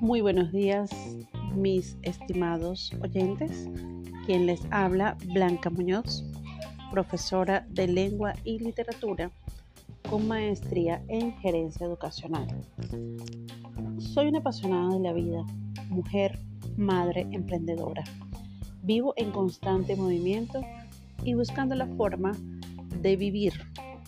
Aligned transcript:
Muy 0.00 0.22
buenos 0.22 0.50
días, 0.50 0.90
mis 1.54 1.96
estimados 2.02 2.92
oyentes. 3.00 3.68
Quien 4.26 4.46
les 4.46 4.60
habla, 4.72 5.16
Blanca 5.26 5.70
Muñoz, 5.70 6.24
profesora 6.90 7.64
de 7.70 7.86
lengua 7.86 8.34
y 8.42 8.58
literatura 8.58 9.30
con 10.08 10.26
maestría 10.26 11.00
en 11.06 11.32
gerencia 11.38 11.86
educacional. 11.86 12.48
Soy 13.98 14.26
una 14.26 14.40
apasionada 14.40 14.94
de 14.94 15.00
la 15.00 15.12
vida, 15.12 15.44
mujer, 15.90 16.40
madre, 16.76 17.28
emprendedora. 17.30 18.02
Vivo 18.82 19.14
en 19.16 19.30
constante 19.30 19.94
movimiento 19.94 20.60
y 21.22 21.34
buscando 21.34 21.76
la 21.76 21.86
forma 21.86 22.32
de 23.00 23.14
vivir 23.14 23.52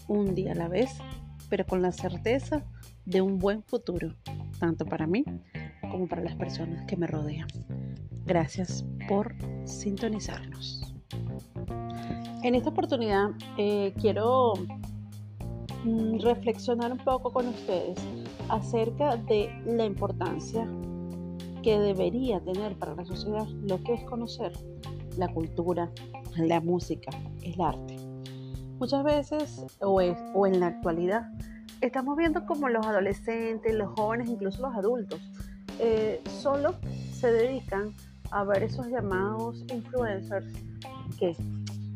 un 0.08 0.34
día 0.34 0.52
a 0.52 0.54
la 0.54 0.68
vez, 0.68 0.90
pero 1.48 1.66
con 1.66 1.82
la 1.82 1.92
certeza 1.92 2.64
de 3.04 3.20
un 3.20 3.38
buen 3.38 3.62
futuro, 3.62 4.14
tanto 4.58 4.84
para 4.84 5.06
mí 5.06 5.24
como 5.90 6.08
para 6.08 6.22
las 6.22 6.36
personas 6.36 6.84
que 6.86 6.96
me 6.96 7.06
rodean. 7.06 7.48
Gracias 8.24 8.84
por 9.08 9.34
sintonizarnos. 9.64 10.94
En 12.42 12.54
esta 12.54 12.70
oportunidad 12.70 13.30
eh, 13.58 13.92
quiero 14.00 14.54
mm, 15.84 16.18
reflexionar 16.20 16.92
un 16.92 16.98
poco 16.98 17.32
con 17.32 17.48
ustedes 17.48 17.98
acerca 18.48 19.16
de 19.16 19.50
la 19.64 19.84
importancia 19.84 20.66
que 21.62 21.78
debería 21.78 22.40
tener 22.40 22.76
para 22.76 22.94
la 22.94 23.04
sociedad 23.04 23.46
lo 23.62 23.82
que 23.82 23.94
es 23.94 24.04
conocer 24.04 24.52
la 25.16 25.28
cultura, 25.28 25.90
la 26.36 26.60
música, 26.60 27.10
el 27.42 27.60
arte. 27.60 27.91
Muchas 28.82 29.04
veces, 29.04 29.64
o, 29.80 30.00
en 30.00 30.58
la 30.58 30.66
actualidad, 30.66 31.30
estamos 31.80 32.16
viendo 32.16 32.44
como 32.46 32.68
los 32.68 32.84
adolescentes, 32.84 33.72
los 33.76 33.90
jóvenes, 33.90 34.28
incluso 34.28 34.60
los 34.60 34.74
adultos, 34.74 35.20
eh, 35.78 36.20
solo 36.26 36.74
se 37.12 37.30
dedican 37.30 37.94
a 38.32 38.42
ver 38.42 38.64
esos 38.64 38.88
llamados 38.88 39.64
influencers, 39.72 40.52
que 41.16 41.36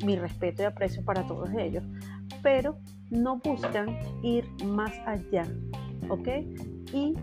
mi 0.04 0.14
respeto 0.14 0.62
y 0.62 0.66
aprecio 0.66 1.04
para 1.04 1.26
todos 1.26 1.50
ellos, 1.58 1.82
pero 2.40 2.78
no 3.10 3.38
buscan 3.38 3.98
ir 4.22 4.48
más 4.66 4.92
allá, 5.06 5.42
¿ok? 6.08 6.28
Y 6.92 7.14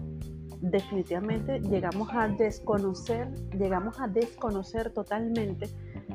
definitivamente 0.59 1.61
llegamos 1.61 2.09
a 2.11 2.27
desconocer, 2.27 3.33
llegamos 3.57 3.97
a 4.01 4.09
desconocer 4.09 4.91
totalmente 4.91 5.69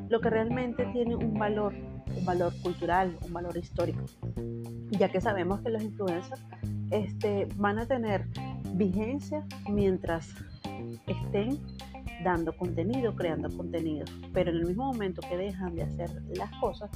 lo 0.07 0.21
que 0.21 0.29
realmente 0.29 0.85
tiene 0.93 1.15
un 1.15 1.33
valor, 1.33 1.73
un 2.15 2.25
valor 2.25 2.53
cultural, 2.61 3.17
un 3.25 3.33
valor 3.33 3.57
histórico, 3.57 4.03
ya 4.91 5.09
que 5.09 5.21
sabemos 5.21 5.61
que 5.61 5.69
los 5.69 5.83
influencers 5.83 6.41
este, 6.91 7.47
van 7.55 7.79
a 7.79 7.85
tener 7.85 8.25
vigencia 8.73 9.45
mientras 9.69 10.29
estén 11.07 11.59
dando 12.23 12.55
contenido, 12.55 13.15
creando 13.15 13.49
contenido. 13.55 14.05
Pero 14.33 14.51
en 14.51 14.57
el 14.57 14.65
mismo 14.65 14.85
momento 14.85 15.21
que 15.21 15.37
dejan 15.37 15.75
de 15.75 15.83
hacer 15.83 16.09
las 16.35 16.51
cosas, 16.59 16.89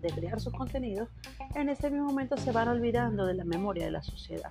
de 0.00 0.10
crear 0.10 0.40
sus 0.40 0.52
contenidos, 0.52 1.08
en 1.56 1.68
ese 1.68 1.90
mismo 1.90 2.06
momento 2.06 2.36
se 2.36 2.52
van 2.52 2.68
olvidando 2.68 3.26
de 3.26 3.34
la 3.34 3.44
memoria 3.44 3.84
de 3.84 3.90
la 3.90 4.02
sociedad. 4.02 4.50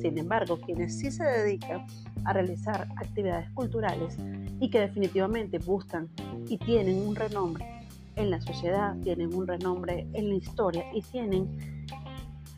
Sin 0.00 0.16
embargo, 0.16 0.58
quienes 0.60 0.98
sí 0.98 1.10
se 1.10 1.24
dedican 1.24 1.86
a 2.24 2.32
realizar 2.32 2.88
actividades 2.96 3.50
culturales 3.50 4.16
y 4.60 4.70
que 4.70 4.80
definitivamente 4.80 5.58
buscan 5.58 6.08
y 6.48 6.56
tienen 6.56 7.06
un 7.06 7.14
renombre 7.14 7.73
en 8.16 8.30
la 8.30 8.40
sociedad, 8.40 8.96
tienen 9.02 9.34
un 9.34 9.46
renombre 9.46 10.06
en 10.12 10.28
la 10.28 10.34
historia 10.34 10.84
y 10.92 11.02
tienen 11.02 11.86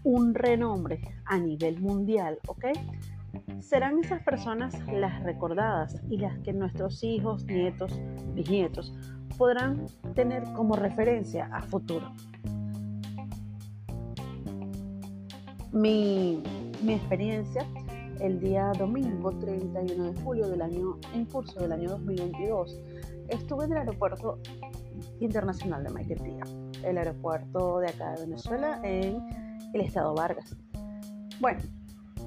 un 0.05 0.35
renombre 0.35 1.01
a 1.25 1.39
nivel 1.39 1.81
mundial, 1.81 2.39
¿ok? 2.47 2.67
serán 3.61 3.99
esas 3.99 4.23
personas 4.23 4.75
las 4.93 5.23
recordadas 5.23 6.01
y 6.09 6.19
las 6.19 6.39
que 6.41 6.53
nuestros 6.53 7.03
hijos, 7.03 7.45
nietos, 7.45 7.93
bisnietos 8.35 8.95
podrán 9.37 9.87
tener 10.15 10.45
como 10.55 10.77
referencia 10.77 11.47
a 11.53 11.63
futuro. 11.63 12.11
Mi, 15.73 16.43
mi 16.83 16.95
experiencia 16.95 17.67
el 18.21 18.41
día 18.41 18.73
domingo 18.79 19.31
31 19.31 20.13
de 20.13 20.21
julio 20.23 20.49
del 20.49 20.63
año 20.63 20.97
en 21.13 21.27
curso 21.27 21.61
del 21.61 21.73
año 21.73 21.91
2022 21.91 22.81
estuve 23.29 23.67
en 23.67 23.73
el 23.73 23.79
aeropuerto 23.79 24.39
internacional 25.21 25.85
de 25.85 25.91
Maiquetía, 25.91 26.45
el 26.83 26.99
aeropuerto 26.99 27.79
de 27.79 27.89
acá 27.89 28.13
de 28.13 28.27
Venezuela 28.27 28.81
en 28.83 29.23
el 29.73 29.81
estado 29.81 30.15
Vargas. 30.15 30.57
Bueno, 31.41 31.61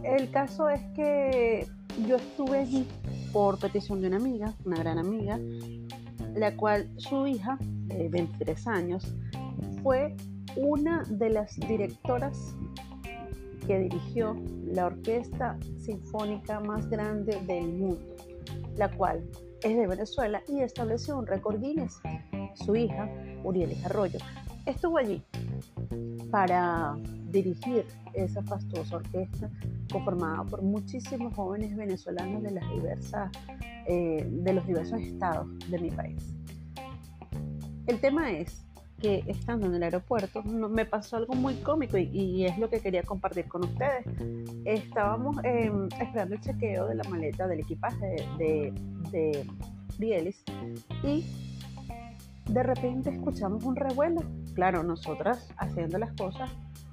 el 0.04 0.30
caso 0.32 0.70
es 0.70 0.82
que 0.96 1.68
yo 2.08 2.16
estuve 2.18 2.60
allí 2.60 2.88
por 3.34 3.60
petición 3.60 4.02
de 4.02 4.08
una 4.08 4.18
amiga, 4.18 4.54
una 4.66 4.78
gran 4.78 4.98
amiga, 4.98 5.40
la 6.36 6.56
cual 6.56 6.90
su 6.98 7.28
hija, 7.28 7.58
de 7.60 8.08
23 8.10 8.68
años, 8.68 9.16
fue 9.84 10.16
una 10.56 11.04
de 11.10 11.30
las 11.30 11.56
directoras 11.56 12.56
que 13.68 13.80
dirigió 13.80 14.36
la 14.66 14.88
orquesta 14.88 15.58
sinfónica 15.78 16.60
más 16.60 16.90
grande 16.90 17.40
del 17.46 17.68
mundo, 17.68 18.16
la 18.76 18.90
cual 18.90 19.28
es 19.62 19.78
de 19.78 19.88
Venezuela 19.88 20.42
y 20.48 20.62
estableció 20.62 21.18
un 21.18 21.28
récord 21.28 21.60
Guinness. 21.60 22.00
Su 22.56 22.76
hija, 22.76 23.10
Uriel 23.44 23.76
Arroyo, 23.86 24.20
estuvo 24.66 24.98
allí 24.98 25.22
para 26.32 26.96
dirigir 27.32 27.86
esa 28.14 28.44
fastuosa 28.44 28.98
orquesta 28.98 29.50
conformada 29.92 30.44
por 30.44 30.62
muchísimos 30.62 31.34
jóvenes 31.34 31.76
venezolanos 31.76 32.44
de, 32.44 32.52
las 32.52 32.70
diversas, 32.70 33.32
eh, 33.88 34.26
de 34.30 34.54
los 34.54 34.66
diversos 34.68 35.00
estados 35.00 35.48
de 35.70 35.80
mi 35.80 35.90
país. 35.90 36.36
El 37.88 38.00
tema 38.00 38.32
es 38.32 38.64
que 39.00 39.24
estando 39.28 39.68
en 39.68 39.76
el 39.76 39.84
aeropuerto 39.84 40.44
me 40.44 40.86
pasó 40.86 41.18
algo 41.18 41.34
muy 41.34 41.56
cómico 41.56 41.98
y, 41.98 42.46
es 42.46 42.58
lo 42.58 42.70
que 42.70 42.82
quería 42.82 43.04
compartir 43.04 43.48
con 43.48 43.64
ustedes. 43.64 44.06
Estábamos 44.66 45.38
em, 45.44 45.88
esperando 46.00 46.36
el 46.36 46.42
chequeo 46.42 46.88
de 46.88 46.96
la 46.96 47.04
maleta 47.06 47.48
del 47.48 47.62
equipaje 47.62 48.28
de, 48.38 48.74
de, 49.12 49.48
Bielis 49.98 50.44
y 51.04 51.26
de 52.50 52.64
repente 52.64 53.12
escuchamos 53.12 53.64
un 53.64 53.76
revuelo. 53.76 54.22
Claro, 54.56 54.84
nosotras 54.84 55.54
haciendo 55.58 55.98
las 55.98 56.14
cosas 56.14 56.50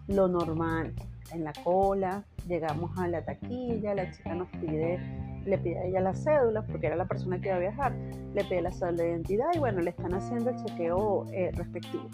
lo 0.06 0.28
normal, 0.28 0.94
en 1.32 1.44
la 1.44 1.52
cola, 1.64 2.24
llegamos 2.46 2.96
a 2.98 3.08
la 3.08 3.24
taquilla, 3.24 3.94
la 3.94 4.10
chica 4.12 4.34
nos 4.34 4.48
pide, 4.50 4.98
le 5.44 5.58
pide 5.58 5.78
a 5.78 5.84
ella 5.84 6.00
la 6.00 6.14
cédula, 6.14 6.62
porque 6.62 6.86
era 6.86 6.96
la 6.96 7.06
persona 7.06 7.40
que 7.40 7.48
iba 7.48 7.56
a 7.56 7.60
viajar, 7.60 7.92
le 8.34 8.44
pide 8.44 8.62
la 8.62 8.70
cédula 8.70 9.02
de 9.02 9.10
identidad 9.10 9.46
y 9.54 9.58
bueno, 9.58 9.80
le 9.80 9.90
están 9.90 10.14
haciendo 10.14 10.50
el 10.50 10.56
chequeo 10.64 11.24
eh, 11.32 11.50
respectivo. 11.54 12.08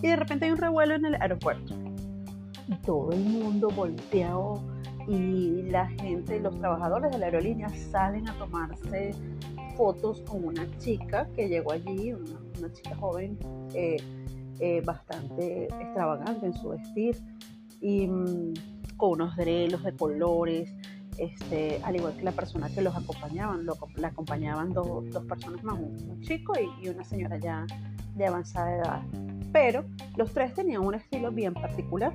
Y 0.00 0.08
de 0.08 0.16
repente 0.16 0.46
hay 0.46 0.52
un 0.52 0.58
revuelo 0.58 0.94
en 0.94 1.04
el 1.04 1.14
aeropuerto. 1.16 1.74
Todo 2.84 3.12
el 3.12 3.20
mundo 3.20 3.68
volteado 3.68 4.62
y 5.06 5.62
la 5.62 5.86
gente, 5.88 6.40
los 6.40 6.58
trabajadores 6.58 7.12
de 7.12 7.18
la 7.18 7.26
aerolínea 7.26 7.68
salen 7.68 8.28
a 8.28 8.38
tomarse 8.38 9.12
fotos 9.76 10.22
con 10.22 10.44
una 10.44 10.66
chica 10.78 11.28
que 11.34 11.48
llegó 11.48 11.72
allí, 11.72 12.12
una, 12.12 12.72
chica 12.72 12.96
joven, 12.96 13.38
eh, 13.74 13.96
eh, 14.58 14.80
bastante 14.84 15.64
extravagante 15.64 16.46
en 16.46 16.54
su 16.54 16.70
vestir 16.70 17.16
y 17.80 18.06
mm, 18.06 18.54
con 18.96 19.12
unos 19.12 19.36
drelos 19.36 19.82
de 19.84 19.94
colores, 19.94 20.72
este, 21.18 21.80
al 21.82 21.96
igual 21.96 22.16
que 22.16 22.22
la 22.24 22.32
persona 22.32 22.68
que 22.70 22.80
los 22.80 22.96
acompañaban, 22.96 23.66
lo, 23.66 23.76
la 23.96 24.08
acompañaban 24.08 24.72
dos, 24.72 25.04
personas 25.28 25.62
más, 25.62 25.78
un, 25.78 26.20
chico 26.22 26.54
y, 26.82 26.88
una 26.88 27.04
señora 27.04 27.38
ya 27.38 27.66
de 28.14 28.26
avanzada 28.26 28.76
edad. 28.76 29.02
Pero 29.52 29.84
los 30.16 30.32
tres 30.32 30.54
tenían 30.54 30.84
un 30.84 30.94
estilo 30.94 31.30
bien 31.30 31.54
particular, 31.54 32.12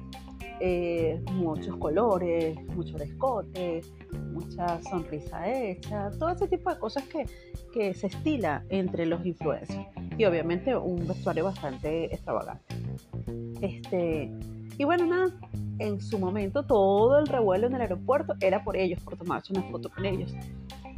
eh, 0.59 1.24
muchos 1.33 1.75
colores, 1.77 2.57
mucho 2.75 2.97
descote, 2.97 3.81
mucha 4.41 4.81
sonrisa 4.83 5.49
hecha, 5.49 6.09
todo 6.19 6.29
ese 6.29 6.47
tipo 6.47 6.69
de 6.69 6.79
cosas 6.79 7.03
que, 7.05 7.25
que 7.73 7.93
se 7.93 8.07
estila 8.07 8.63
entre 8.69 9.05
los 9.05 9.25
influencers 9.25 9.88
y 10.17 10.25
obviamente 10.25 10.75
un 10.75 11.07
vestuario 11.07 11.45
bastante 11.45 12.13
extravagante. 12.13 12.75
Este, 13.61 14.31
y 14.77 14.83
bueno, 14.83 15.05
nada, 15.05 15.31
en 15.79 16.01
su 16.01 16.19
momento 16.19 16.63
todo 16.63 17.19
el 17.19 17.27
revuelo 17.27 17.67
en 17.67 17.75
el 17.75 17.81
aeropuerto 17.81 18.35
era 18.39 18.63
por 18.63 18.77
ellos, 18.77 18.99
por 19.03 19.17
tomarse 19.17 19.53
una 19.53 19.63
foto 19.63 19.89
con 19.89 20.05
ellos. 20.05 20.33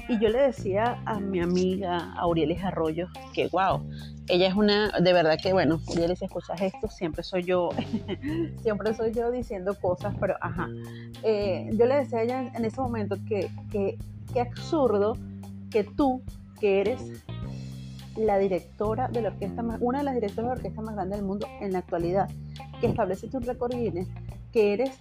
Y 0.10 0.20
yo 0.20 0.30
le 0.30 0.42
decía 0.42 1.02
a 1.06 1.20
mi 1.20 1.40
amiga 1.40 2.14
Aurielis 2.18 2.64
Arroyo 2.64 3.08
que, 3.34 3.48
wow, 3.48 3.82
ella 4.28 4.48
es 4.48 4.54
una, 4.54 4.92
de 5.00 5.14
verdad 5.14 5.38
que, 5.42 5.54
bueno, 5.54 5.80
Aurielis, 5.88 6.20
si 6.20 6.26
escuchas 6.26 6.62
esto, 6.62 6.90
siempre 6.90 7.24
soy 7.24 7.44
yo, 7.44 7.70
siempre 8.62 8.94
soy 8.94 9.14
yo 9.14 9.32
diciendo 9.32 9.76
cosas, 9.80 10.14
pero 10.20 10.36
ajá. 10.42 10.70
Eh, 11.24 11.70
yo 11.74 11.86
le 11.86 11.96
decía 11.96 12.20
a 12.20 12.24
ella 12.24 12.52
en 12.54 12.66
ese 12.66 12.82
momento 12.82 13.18
que, 13.28 13.50
que, 13.72 13.98
que 14.34 14.42
absurdo 14.42 15.18
que 15.70 15.84
tú, 15.84 16.22
que 16.60 16.82
eres 16.82 17.02
la 18.16 18.38
directora 18.38 19.08
de 19.08 19.22
la 19.22 19.30
orquesta 19.30 19.64
más, 19.64 19.78
una 19.82 20.00
de 20.00 20.04
las 20.04 20.16
directoras 20.16 20.50
de 20.50 20.56
la 20.56 20.60
orquesta 20.60 20.82
más 20.82 20.96
grande 20.96 21.16
del 21.16 21.26
mundo 21.26 21.48
en 21.62 21.74
la 21.74 21.80
actualidad, 21.80 22.30
que 22.80 22.88
establece 22.88 23.28
un 23.34 23.42
récord 23.42 23.74
Guinness, 23.74 24.08
que 24.52 24.74
eres 24.74 24.92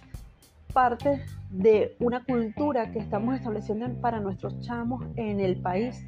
parte 0.73 1.23
de 1.49 1.95
una 1.99 2.23
cultura 2.25 2.91
que 2.91 2.99
estamos 2.99 3.35
estableciendo 3.35 3.87
para 4.01 4.19
nuestros 4.19 4.59
chamos 4.61 5.05
en 5.15 5.39
el 5.39 5.61
país 5.61 6.03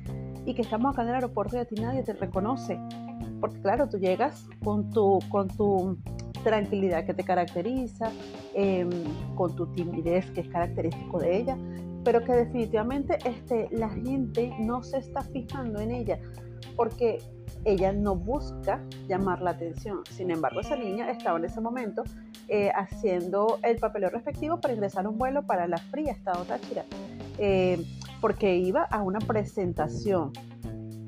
y 0.46 0.54
que 0.56 0.64
estamos 0.64 0.94
acá 0.94 1.04
en 1.04 1.10
el 1.10 1.16
aeropuerto 1.16 1.56
y 1.56 1.60
a 1.60 1.66
ti 1.66 1.76
nadie 1.76 2.04
te 2.04 2.14
reconoce. 2.14 2.80
Porque 3.40 3.62
claro, 3.62 3.88
tú 3.88 3.98
llegas 3.98 4.48
con 4.64 4.90
tu, 4.90 5.20
con 5.30 5.48
tu 5.50 5.98
tranquilidad 6.44 7.06
que 7.06 7.14
te 7.14 7.24
caracteriza, 7.24 8.12
em, 8.54 8.90
con 9.36 9.56
tu 9.56 9.68
timidez 9.68 10.30
que 10.32 10.42
es 10.42 10.48
característico 10.50 11.20
de 11.20 11.38
ella, 11.38 11.58
pero 12.04 12.24
que 12.24 12.34
definitivamente 12.34 13.18
este, 13.26 13.68
la 13.72 13.90
gente 13.90 14.54
no 14.60 14.84
se 14.84 14.98
está 14.98 15.22
fijando 15.22 15.80
en 15.80 15.92
ella 15.92 16.20
porque 16.76 17.20
ella 17.66 17.92
no 17.92 18.16
busca 18.16 18.84
llamar 19.08 19.42
la 19.42 19.52
atención. 19.52 20.02
Sin 20.12 20.30
embargo, 20.30 20.60
esa 20.60 20.76
niña 20.76 21.10
estaba 21.10 21.40
en 21.40 21.46
ese 21.46 21.60
momento 21.62 22.04
eh, 22.48 22.72
haciendo 22.76 23.60
el 23.64 23.78
papeleo 23.78 24.10
respectivo 24.10 24.60
para 24.60 24.74
ingresar 24.74 25.06
a 25.06 25.10
un 25.10 25.18
vuelo 25.18 25.44
para 25.44 25.68
la 25.68 25.78
fría 25.78 26.12
Estado 26.12 26.44
Táchira, 26.46 26.86
eh, 27.38 27.84
porque 28.22 28.58
iba 28.58 28.84
a 28.84 29.02
una 29.02 29.20
presentación 29.20 30.32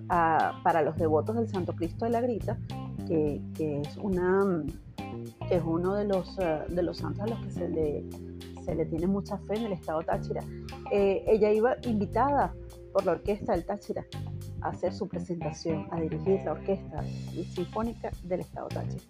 para 0.07 0.81
los 0.83 0.95
devotos 0.95 1.35
del 1.35 1.49
Santo 1.49 1.75
Cristo 1.75 2.05
de 2.05 2.11
la 2.11 2.21
Grita, 2.21 2.57
que, 3.07 3.41
es, 3.59 3.97
una, 3.97 4.63
es 5.49 5.61
uno 5.65 5.95
de 5.95 6.05
los, 6.05 6.39
eh, 6.39 6.61
de 6.69 6.81
los 6.81 6.97
santos 6.97 7.23
a 7.23 7.27
los 7.27 7.39
que 7.39 7.51
se 7.51 7.67
le, 7.69 8.05
se 8.63 8.73
le 8.73 8.85
tiene 8.85 9.07
mucha 9.07 9.37
fe 9.39 9.57
en 9.57 9.65
el 9.65 9.73
Estado 9.73 10.01
Táchira. 10.01 10.41
ella 10.91 11.51
iba 11.51 11.75
invitada 11.83 12.53
por 12.93 13.05
la 13.05 13.11
orquesta 13.13 13.51
del 13.51 13.65
Táchira 13.65 14.05
a 14.61 14.69
hacer 14.69 14.93
su 14.93 15.07
presentación, 15.07 15.87
a 15.91 15.99
dirigir 15.99 16.41
la 16.43 16.53
orquesta 16.53 17.03
sinfónica 17.53 18.11
del 18.23 18.41
Estado 18.41 18.67
Táchira. 18.67 19.03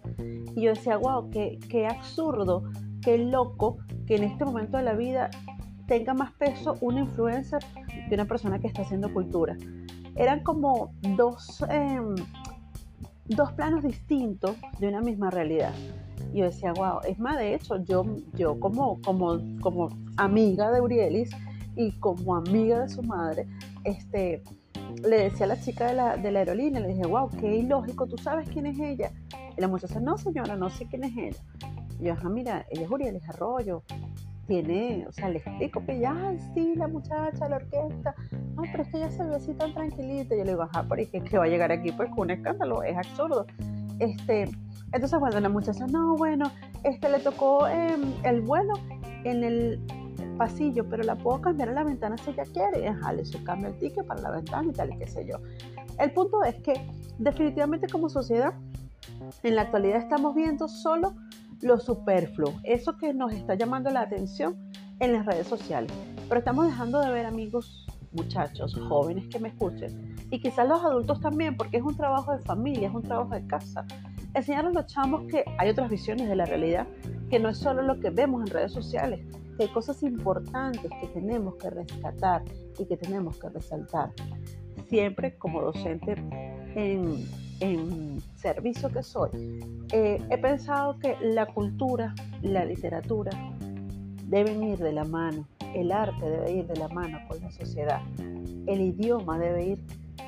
Y 0.54 0.62
yo 0.62 0.70
decía, 0.70 0.96
wow, 0.96 1.30
qué, 1.30 1.58
qué 1.68 1.86
absurdo, 1.86 2.64
qué 3.02 3.18
loco 3.18 3.78
que 4.06 4.16
en 4.16 4.24
este 4.24 4.44
momento 4.44 4.76
de 4.76 4.82
la 4.82 4.94
vida 4.94 5.30
tenga 5.86 6.14
más 6.14 6.32
peso 6.32 6.76
una 6.80 7.00
influencer 7.00 7.62
que 8.08 8.14
una 8.14 8.26
persona 8.26 8.58
que 8.58 8.68
está 8.68 8.82
haciendo 8.82 9.12
cultura. 9.12 9.56
Eran 10.14 10.42
como 10.42 10.92
dos, 11.16 11.64
em, 11.68 12.14
dos 13.26 13.52
planos 13.52 13.82
distintos 13.82 14.56
de 14.78 14.88
una 14.88 15.00
misma 15.00 15.30
realidad. 15.30 15.72
Y 16.32 16.38
yo 16.38 16.44
decía, 16.46 16.72
wow, 16.72 17.00
es 17.06 17.18
más, 17.18 17.38
de 17.38 17.54
hecho, 17.54 17.82
yo, 17.84 18.04
yo 18.34 18.60
como, 18.60 19.00
como, 19.02 19.38
como 19.60 19.88
amiga 20.16 20.70
de 20.70 20.80
Urielis 20.80 21.30
y 21.76 21.92
como 21.92 22.36
amiga 22.36 22.80
de 22.80 22.88
su 22.88 23.02
madre, 23.02 23.46
este, 23.84 24.42
le 25.02 25.24
decía 25.24 25.46
a 25.46 25.48
la 25.48 25.60
chica 25.60 25.86
de 25.86 25.94
la, 25.94 26.16
de 26.16 26.32
la 26.32 26.40
aerolínea, 26.40 26.80
le 26.80 26.88
dije, 26.88 27.06
wow, 27.06 27.28
qué 27.40 27.56
ilógico, 27.56 28.06
¿tú 28.06 28.18
sabes 28.18 28.48
quién 28.48 28.66
es 28.66 28.78
ella? 28.78 29.12
Y 29.56 29.60
la 29.60 29.68
muchacha, 29.68 30.00
no 30.00 30.16
señora, 30.18 30.56
no 30.56 30.70
sé 30.70 30.86
quién 30.86 31.04
es 31.04 31.16
ella. 31.16 31.42
Y 32.00 32.04
yo, 32.04 32.12
ajá, 32.12 32.28
mira, 32.28 32.66
ella 32.70 32.82
es 32.82 32.90
Uriel 32.90 33.20
Arroyo, 33.28 33.82
tiene, 34.48 35.04
o 35.06 35.12
sea, 35.12 35.28
le 35.28 35.38
explico 35.38 35.84
que 35.84 36.00
ya, 36.00 36.34
sí, 36.54 36.74
la 36.74 36.88
muchacha, 36.88 37.48
la 37.48 37.56
orquesta, 37.56 38.14
no, 38.54 38.62
pero 38.72 38.82
es 38.82 38.88
que 38.88 38.96
ella 38.96 39.10
se 39.10 39.24
ve 39.24 39.36
así 39.36 39.52
tan 39.54 39.74
tranquilita. 39.74 40.34
Y 40.34 40.38
yo 40.38 40.44
le 40.44 40.50
digo, 40.52 40.62
ajá, 40.62 40.86
pero 40.88 41.02
es 41.02 41.08
que, 41.10 41.38
va 41.38 41.44
a 41.44 41.48
llegar 41.48 41.70
aquí 41.70 41.92
pues 41.92 42.08
con 42.10 42.20
un 42.20 42.30
escándalo, 42.30 42.82
es 42.82 42.96
absurdo. 42.96 43.46
Este, 44.00 44.44
entonces, 44.92 45.20
bueno, 45.20 45.38
la 45.38 45.48
muchacha, 45.48 45.86
no, 45.86 46.16
bueno, 46.16 46.50
este 46.82 47.08
le 47.08 47.18
tocó 47.20 47.68
em, 47.68 48.14
el 48.24 48.40
vuelo 48.40 48.72
en 49.24 49.44
el 49.44 49.80
pasillo, 50.38 50.88
pero 50.88 51.02
la 51.02 51.16
puedo 51.16 51.40
cambiar 51.42 51.68
a 51.68 51.72
la 51.72 51.84
ventana 51.84 52.16
si 52.16 52.30
ella 52.30 52.44
quiere. 52.44 52.88
Ajá, 52.88 53.12
le 53.12 53.24
cambio 53.44 53.68
el 53.68 53.78
ticket 53.78 54.06
para 54.06 54.22
la 54.22 54.30
ventana 54.30 54.68
y 54.70 54.72
tal 54.72 54.92
y 54.94 54.98
qué 54.98 55.06
sé 55.06 55.26
yo. 55.26 55.36
El 55.98 56.12
punto 56.12 56.42
es 56.44 56.54
que 56.62 56.88
definitivamente 57.18 57.88
como 57.88 58.08
sociedad, 58.08 58.54
en 59.42 59.56
la 59.56 59.62
actualidad 59.62 59.98
estamos 59.98 60.34
viendo 60.34 60.68
solo 60.68 61.14
lo 61.60 61.78
superfluo, 61.78 62.54
eso 62.62 62.96
que 62.96 63.12
nos 63.12 63.32
está 63.32 63.56
llamando 63.56 63.90
la 63.90 64.02
atención 64.02 64.56
en 65.00 65.12
las 65.12 65.26
redes 65.26 65.46
sociales. 65.46 65.92
Pero 66.28 66.38
estamos 66.38 66.66
dejando 66.66 67.00
de 67.00 67.10
ver 67.10 67.26
amigos, 67.26 67.86
muchachos, 68.12 68.78
jóvenes 68.88 69.26
que 69.28 69.40
me 69.40 69.48
escuchen, 69.48 70.14
y 70.30 70.40
quizás 70.40 70.68
los 70.68 70.82
adultos 70.84 71.20
también, 71.20 71.56
porque 71.56 71.78
es 71.78 71.82
un 71.82 71.96
trabajo 71.96 72.36
de 72.36 72.42
familia, 72.44 72.88
es 72.88 72.94
un 72.94 73.02
trabajo 73.02 73.34
de 73.34 73.46
casa. 73.46 73.84
Enseñar 74.34 74.66
a 74.66 74.70
los 74.70 74.86
chamos 74.86 75.24
que 75.24 75.44
hay 75.58 75.70
otras 75.70 75.90
visiones 75.90 76.28
de 76.28 76.36
la 76.36 76.44
realidad, 76.44 76.86
que 77.30 77.38
no 77.40 77.48
es 77.48 77.58
solo 77.58 77.82
lo 77.82 77.98
que 77.98 78.10
vemos 78.10 78.42
en 78.42 78.48
redes 78.48 78.72
sociales, 78.72 79.20
que 79.58 79.64
hay 79.64 79.68
cosas 79.70 80.02
importantes 80.04 80.88
que 81.00 81.08
tenemos 81.08 81.56
que 81.56 81.68
rescatar 81.68 82.44
y 82.78 82.86
que 82.86 82.96
tenemos 82.96 83.36
que 83.38 83.48
resaltar. 83.48 84.12
Siempre 84.88 85.36
como 85.36 85.60
docente 85.60 86.14
en, 86.76 88.22
servicio 88.36 88.88
que 88.88 89.02
soy, 89.02 89.30
eh, 89.92 90.22
he 90.30 90.38
pensado 90.38 90.96
que 91.00 91.16
la 91.20 91.46
cultura, 91.46 92.14
la 92.40 92.64
literatura 92.64 93.32
deben 94.26 94.62
ir 94.62 94.78
de 94.78 94.92
la 94.92 95.04
mano, 95.04 95.48
el 95.74 95.90
arte 95.90 96.24
debe 96.24 96.52
ir 96.52 96.66
de 96.68 96.76
la 96.76 96.86
mano 96.88 97.18
con 97.26 97.40
la 97.40 97.50
sociedad, 97.50 98.00
el 98.20 98.80
idioma 98.80 99.40
debe 99.40 99.66
ir 99.70 99.78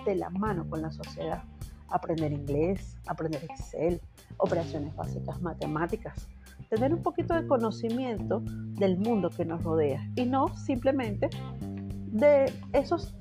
de 0.04 0.16
la 0.16 0.28
mano 0.30 0.68
con 0.68 0.82
la 0.82 0.90
sociedad. 0.90 1.44
Aprender 1.88 2.32
inglés, 2.32 2.96
aprender 3.06 3.44
Excel, 3.44 4.00
operaciones 4.38 4.94
básicas 4.96 5.40
matemáticas, 5.40 6.28
tener 6.68 6.94
un 6.94 7.02
poquito 7.02 7.34
de 7.34 7.46
conocimiento 7.46 8.42
del 8.44 8.98
mundo 8.98 9.30
que 9.30 9.44
nos 9.44 9.62
rodea 9.62 10.06
y 10.16 10.24
no 10.24 10.48
simplemente 10.56 11.30
de 12.12 12.52
esos 12.72 13.14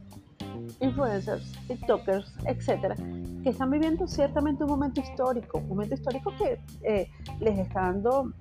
influencers, 0.79 1.51
TikTokers, 1.67 2.33
etcétera, 2.45 2.95
que 3.43 3.49
están 3.49 3.71
viviendo 3.71 4.07
ciertamente 4.07 4.63
un 4.63 4.69
momento 4.69 5.01
histórico, 5.01 5.59
un 5.59 5.69
momento 5.69 5.95
histórico 5.95 6.31
que 6.37 6.59
eh, 6.83 7.09
les 7.39 7.59
está 7.59 7.81
dando 7.81 8.33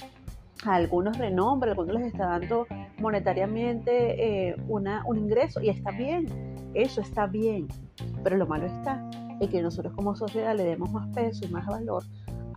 a 0.65 0.75
algunos 0.75 1.17
renombre, 1.19 1.71
a 1.71 1.73
algunos 1.73 1.95
les 1.95 2.13
está 2.13 2.27
dando 2.27 2.67
monetariamente 2.99 4.49
eh, 4.51 4.57
una, 4.69 5.05
un 5.07 5.19
ingreso 5.19 5.61
y 5.61 5.69
está 5.69 5.91
bien, 5.93 6.27
eso 6.75 7.01
está 7.01 7.27
bien, 7.27 7.69
pero 8.23 8.37
lo 8.37 8.47
malo 8.47 8.67
está 8.67 9.09
en 9.41 9.49
que 9.49 9.63
nosotros 9.63 9.95
como 9.95 10.17
sociedad 10.17 10.57
le 10.57 10.65
demos 10.65 10.91
más 10.93 11.09
peso 11.15 11.47
y 11.47 11.49
más 11.49 11.67
valor 11.67 12.03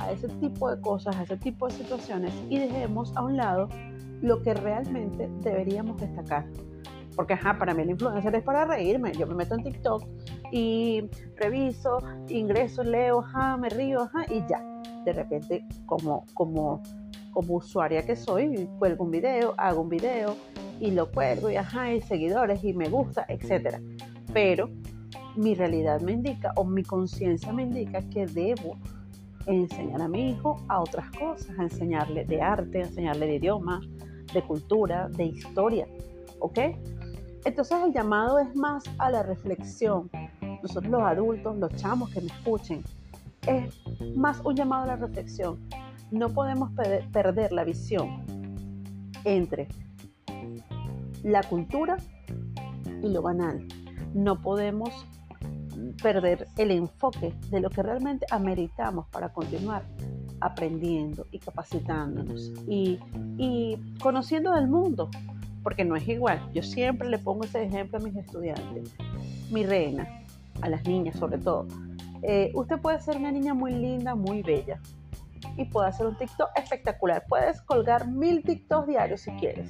a 0.01 0.12
ese 0.12 0.27
tipo 0.27 0.69
de 0.69 0.81
cosas, 0.81 1.15
a 1.15 1.24
ese 1.24 1.38
tipo 1.38 1.68
de 1.68 1.74
situaciones 1.74 2.33
y 2.50 2.59
dejemos 2.59 3.15
a 3.15 3.24
un 3.24 3.38
lado 3.38 3.69
lo 4.21 4.42
que 4.42 4.53
realmente 4.53 5.30
deberíamos 5.42 6.00
destacar. 6.00 6.45
Porque, 7.15 7.33
ajá, 7.33 7.57
para 7.57 7.74
mí 7.74 7.81
el 7.81 7.89
influencer 7.89 8.33
es 8.36 8.44
para 8.44 8.65
reírme. 8.65 9.12
Yo 9.13 9.27
me 9.27 9.36
meto 9.36 9.56
en 9.56 9.63
TikTok 9.63 10.07
y 10.51 11.09
reviso, 11.36 12.00
ingreso, 12.30 12.83
leo, 12.83 13.19
ajá, 13.19 13.57
me 13.57 13.69
río, 13.69 14.03
ajá, 14.03 14.25
y 14.30 14.44
ya. 14.48 14.63
De 15.03 15.13
repente, 15.13 15.65
como, 15.86 16.25
como, 16.33 16.81
como 17.31 17.56
usuaria 17.56 18.06
que 18.06 18.15
soy, 18.15 18.69
cuelgo 18.80 19.04
un 19.04 19.11
video, 19.11 19.54
hago 19.57 19.81
un 19.81 19.90
video 19.90 20.35
y 20.80 20.92
lo 20.92 21.11
cuelgo 21.11 21.49
y 21.49 21.57
ajá, 21.57 21.94
y 21.94 22.02
seguidores 22.02 22.64
y 22.64 22.73
me 22.73 22.87
gusta, 22.87 23.26
etc. 23.28 23.78
Pero 24.33 24.69
mi 25.35 25.54
realidad 25.54 26.02
me 26.02 26.14
indica 26.14 26.54
o 26.56 26.64
mi 26.64 26.83
conciencia 26.83 27.52
me 27.52 27.64
indica 27.64 28.02
que 28.09 28.26
debo 28.26 28.78
enseñar 29.45 30.02
a 30.02 30.07
mi 30.07 30.31
hijo 30.31 30.64
a 30.68 30.81
otras 30.81 31.10
cosas, 31.12 31.57
a 31.57 31.64
enseñarle 31.64 32.26
de 32.26 32.42
arte, 32.42 32.80
a 32.80 32.88
enseñarle 32.88 33.28
de 33.28 33.36
idioma, 33.36 33.81
de 34.33 34.42
cultura, 34.42 35.10
de 35.10 35.26
historia, 35.26 35.88
¿ok? 36.40 36.60
Entonces 37.45 37.78
el 37.83 37.94
llamado 37.94 38.40
es 38.40 38.56
más 38.56 38.83
a 38.98 39.10
la 39.10 39.24
reflexión. 39.24 40.10
Nosotros 40.62 40.92
los 40.92 41.02
adultos, 41.02 41.57
los 41.57 41.76
chamos 41.76 42.12
que 42.12 42.21
me 42.21 42.28
escuchen, 42.28 42.83
es 43.48 43.74
más 44.16 44.40
un 44.42 44.56
llamado 44.56 44.83
a 44.83 44.88
la 44.88 44.95
reflexión. 44.95 45.60
No 46.12 46.30
podemos 46.30 46.71
perder 47.12 47.52
la 47.52 47.64
visión 47.64 48.24
entre 49.24 49.68
la 51.24 51.42
cultura 51.44 51.98
y 53.02 53.10
lo 53.10 53.21
banal. 53.21 53.68
No 54.14 54.42
podemos 54.42 55.07
perder 56.02 56.47
el 56.57 56.71
enfoque 56.71 57.33
de 57.50 57.59
lo 57.59 57.69
que 57.69 57.83
realmente 57.83 58.26
ameritamos 58.31 59.07
para 59.09 59.30
continuar 59.30 59.83
aprendiendo 60.40 61.28
y 61.31 61.40
capacitándonos 61.40 62.52
y, 62.68 63.00
conociendo 64.02 64.54
del 64.54 64.68
mundo, 64.68 65.09
porque 65.64 65.85
no 65.85 65.95
es 65.95 66.07
igual. 66.07 66.42
Yo 66.54 66.64
siempre 66.64 67.09
le 67.09 67.19
pongo 67.19 67.44
ese 67.44 67.64
ejemplo 67.64 68.00
a 68.00 68.02
mis 68.02 68.16
estudiantes. 68.16 68.95
Mi 69.52 69.66
reina, 69.66 70.07
a 70.61 70.69
las 70.69 70.83
niñas 70.85 71.18
sobre 71.18 71.38
todo. 71.38 71.68
Eh, 72.23 72.52
usted 72.54 72.80
puede 72.80 73.00
ser 73.00 73.18
una 73.18 73.31
niña 73.31 73.54
muy 73.54 73.71
linda, 73.73 74.16
muy 74.16 74.42
bella 74.42 74.80
y 75.57 75.66
puede 75.66 75.90
hacer 75.90 76.07
un 76.07 76.18
TikTok 76.18 76.50
espectacular. 76.56 77.23
Puedes 77.28 77.61
colgar 77.61 78.07
mil 78.07 78.44
TikToks 78.44 78.88
diarios 78.88 79.21
si 79.21 79.31
quieres. 79.31 79.69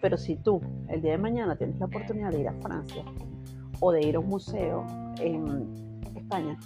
Pero 0.00 0.16
si 0.16 0.36
tú 0.36 0.60
el 0.88 1.02
día 1.02 1.12
de 1.12 1.18
mañana 1.18 1.56
tienes 1.56 1.78
la 1.78 1.86
oportunidad 1.86 2.30
de 2.30 2.40
ir 2.40 2.48
a 2.48 2.54
Francia 2.54 3.04
o 3.80 3.92
de 3.92 4.06
ir 4.06 4.16
a 4.16 4.20
un 4.20 4.28
museo 4.28 4.86
en 5.20 6.00
España, 6.14 6.58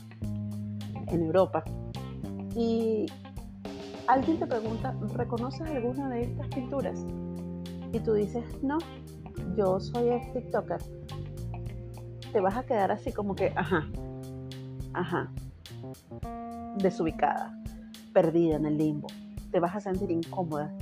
en 1.09 1.23
Europa, 1.23 1.64
y 2.54 3.07
alguien 4.07 4.38
te 4.38 4.47
pregunta, 4.47 4.95
¿reconoces 5.14 5.62
alguna 5.62 6.09
de 6.11 6.23
estas 6.23 6.49
pinturas? 6.49 7.04
Y 7.92 8.00
tú 8.00 8.14
dices, 8.14 8.45
no, 8.62 8.78
yo 9.57 9.81
soy 9.81 10.11
TikToker. 10.33 10.78
Te 12.33 12.40
vas 12.40 12.57
a 12.57 12.64
quedar 12.64 12.90
así 12.90 13.12
como 13.12 13.35
que, 13.35 13.52
ajá, 13.54 13.87
ajá, 14.95 15.31
desubicada, 16.78 17.62
perdida 18.12 18.57
en 18.57 18.66
el 18.66 18.78
limbo. 18.78 19.09
Te 19.50 19.61
vas 19.61 19.76
a 19.76 19.81
sentir 19.81 20.11
incómoda. 20.11 20.75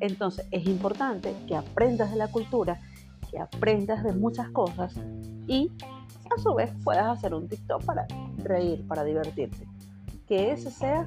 Entonces 0.00 0.46
es 0.50 0.66
importante 0.66 1.34
que 1.46 1.56
aprendas 1.56 2.10
de 2.10 2.16
la 2.16 2.28
cultura, 2.28 2.80
aprendas 3.38 4.02
de 4.04 4.12
muchas 4.12 4.50
cosas 4.50 4.94
y 5.46 5.70
a 6.34 6.40
su 6.40 6.54
vez 6.54 6.72
puedas 6.82 7.18
hacer 7.18 7.34
un 7.34 7.48
TikTok 7.48 7.84
para 7.84 8.06
reír, 8.38 8.86
para 8.86 9.04
divertirte. 9.04 9.66
Que 10.26 10.52
ese 10.52 10.70
sea 10.70 11.06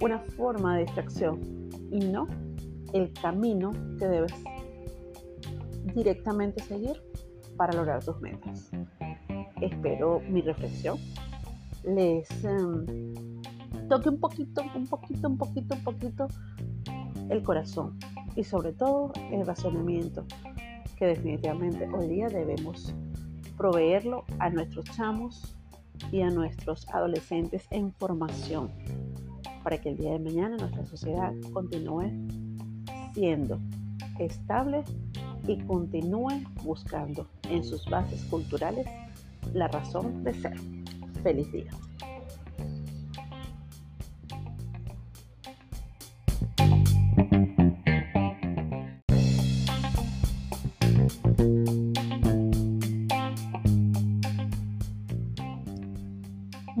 una 0.00 0.18
forma 0.18 0.76
de 0.76 0.84
distracción 0.84 1.40
y 1.90 2.00
no 2.00 2.28
el 2.92 3.12
camino 3.12 3.72
que 3.98 4.06
debes 4.06 4.34
directamente 5.94 6.62
seguir 6.62 7.02
para 7.56 7.72
lograr 7.72 8.04
tus 8.04 8.20
metas. 8.20 8.70
Espero 9.60 10.20
mi 10.28 10.42
reflexión 10.42 10.98
les 11.84 12.28
em, 12.44 12.84
toque 13.88 14.08
un 14.08 14.18
poquito, 14.18 14.62
un 14.74 14.86
poquito, 14.86 15.28
un 15.28 15.36
poquito, 15.36 15.74
un 15.74 15.84
poquito 15.84 16.28
el 17.28 17.42
corazón 17.42 17.98
y 18.36 18.44
sobre 18.44 18.72
todo 18.72 19.12
el 19.30 19.46
razonamiento 19.46 20.24
que 20.96 21.06
definitivamente 21.06 21.88
hoy 21.92 22.08
día 22.08 22.28
debemos 22.28 22.94
proveerlo 23.56 24.24
a 24.38 24.50
nuestros 24.50 24.84
chamos 24.86 25.56
y 26.10 26.22
a 26.22 26.30
nuestros 26.30 26.88
adolescentes 26.88 27.66
en 27.70 27.92
formación 27.92 28.70
para 29.62 29.78
que 29.78 29.90
el 29.90 29.96
día 29.96 30.12
de 30.12 30.18
mañana 30.18 30.56
nuestra 30.56 30.84
sociedad 30.84 31.32
continúe 31.52 32.10
siendo 33.14 33.58
estable 34.18 34.82
y 35.46 35.58
continúe 35.64 36.42
buscando 36.62 37.26
en 37.48 37.64
sus 37.64 37.84
bases 37.86 38.24
culturales 38.24 38.86
la 39.52 39.68
razón 39.68 40.24
de 40.24 40.34
ser. 40.34 40.58
Feliz 41.22 41.50
día. 41.52 41.70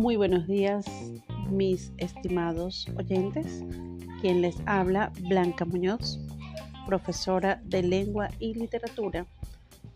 Muy 0.04 0.16
buenos 0.16 0.46
días, 0.46 0.84
mis 1.50 1.90
estimados 1.96 2.86
oyentes. 2.98 3.64
Quien 4.20 4.42
les 4.42 4.54
habla, 4.66 5.10
Blanca 5.22 5.64
Muñoz, 5.64 6.20
profesora 6.84 7.62
de 7.64 7.82
lengua 7.82 8.28
y 8.38 8.52
literatura 8.52 9.26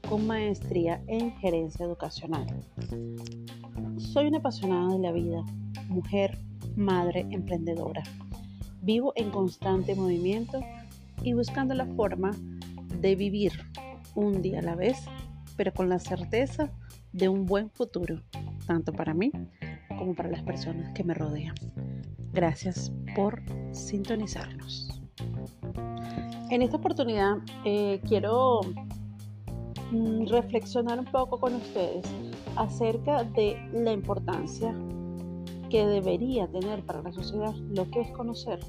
con 0.08 0.26
maestría 0.26 1.02
en 1.08 1.32
gerencia 1.40 1.84
educacional. 1.84 2.46
Soy 3.98 4.28
una 4.28 4.38
apasionada 4.38 4.94
de 4.94 4.98
la 4.98 5.12
vida, 5.12 5.44
mujer, 5.88 6.38
madre, 6.74 7.26
emprendedora. 7.30 8.02
Vivo 8.80 9.12
en 9.14 9.28
constante 9.28 9.94
movimiento 9.94 10.58
y 11.22 11.34
buscando 11.34 11.74
la 11.74 11.84
forma 11.84 12.30
de 12.98 13.14
vivir 13.14 13.52
un 14.14 14.40
día 14.40 14.60
a 14.60 14.62
la 14.62 14.74
vez, 14.74 15.04
pero 15.58 15.74
con 15.74 15.90
la 15.90 15.98
certeza 15.98 16.72
de 17.12 17.28
un 17.28 17.44
buen 17.44 17.68
futuro, 17.68 18.22
tanto 18.66 18.94
para 18.94 19.12
mí 19.12 19.32
como 19.98 20.14
para 20.14 20.30
las 20.30 20.42
personas 20.42 20.92
que 20.94 21.04
me 21.04 21.14
rodean. 21.14 21.54
Gracias 22.32 22.92
por 23.14 23.42
sintonizarnos. 23.72 25.02
En 26.50 26.62
esta 26.62 26.76
oportunidad 26.76 27.38
eh, 27.64 28.00
quiero 28.06 28.60
mm, 29.90 30.26
reflexionar 30.28 30.98
un 30.98 31.04
poco 31.06 31.38
con 31.38 31.54
ustedes 31.54 32.06
acerca 32.56 33.24
de 33.24 33.56
la 33.72 33.92
importancia 33.92 34.74
que 35.68 35.86
debería 35.86 36.46
tener 36.48 36.82
para 36.84 37.02
la 37.02 37.12
sociedad 37.12 37.54
lo 37.54 37.90
que 37.90 38.00
es 38.00 38.10
conocer 38.12 38.60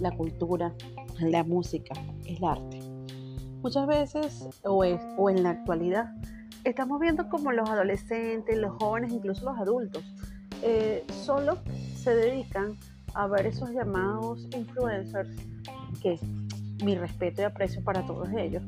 la 0.00 0.10
cultura, 0.10 0.74
la 1.20 1.44
música, 1.44 1.94
el 2.26 2.44
arte. 2.44 2.80
Muchas 3.62 3.86
veces, 3.86 4.48
o, 4.64 4.84
o 5.16 5.30
en 5.30 5.42
la 5.42 5.50
actualidad, 5.50 6.12
estamos 6.64 7.00
viendo 7.00 7.28
como 7.28 7.52
los 7.52 7.68
adolescentes, 7.68 8.58
los 8.58 8.72
jóvenes, 8.72 9.12
incluso 9.12 9.44
los 9.44 9.58
adultos, 9.58 10.04
eh, 10.62 11.04
solo 11.24 11.58
se 11.94 12.14
dedican 12.14 12.76
a 13.14 13.26
ver 13.26 13.46
esos 13.46 13.70
llamados 13.70 14.46
influencers, 14.56 15.28
que 16.02 16.18
mi 16.84 16.96
respeto 16.96 17.42
y 17.42 17.44
aprecio 17.44 17.82
para 17.82 18.04
todos 18.04 18.28
ellos, 18.36 18.62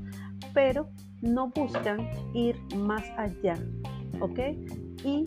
pero 0.55 0.89
no 1.21 1.49
buscan 1.49 2.09
ir 2.35 2.57
más 2.77 3.03
allá 3.17 3.57
¿ok? 4.21 4.39
Y 5.05 5.27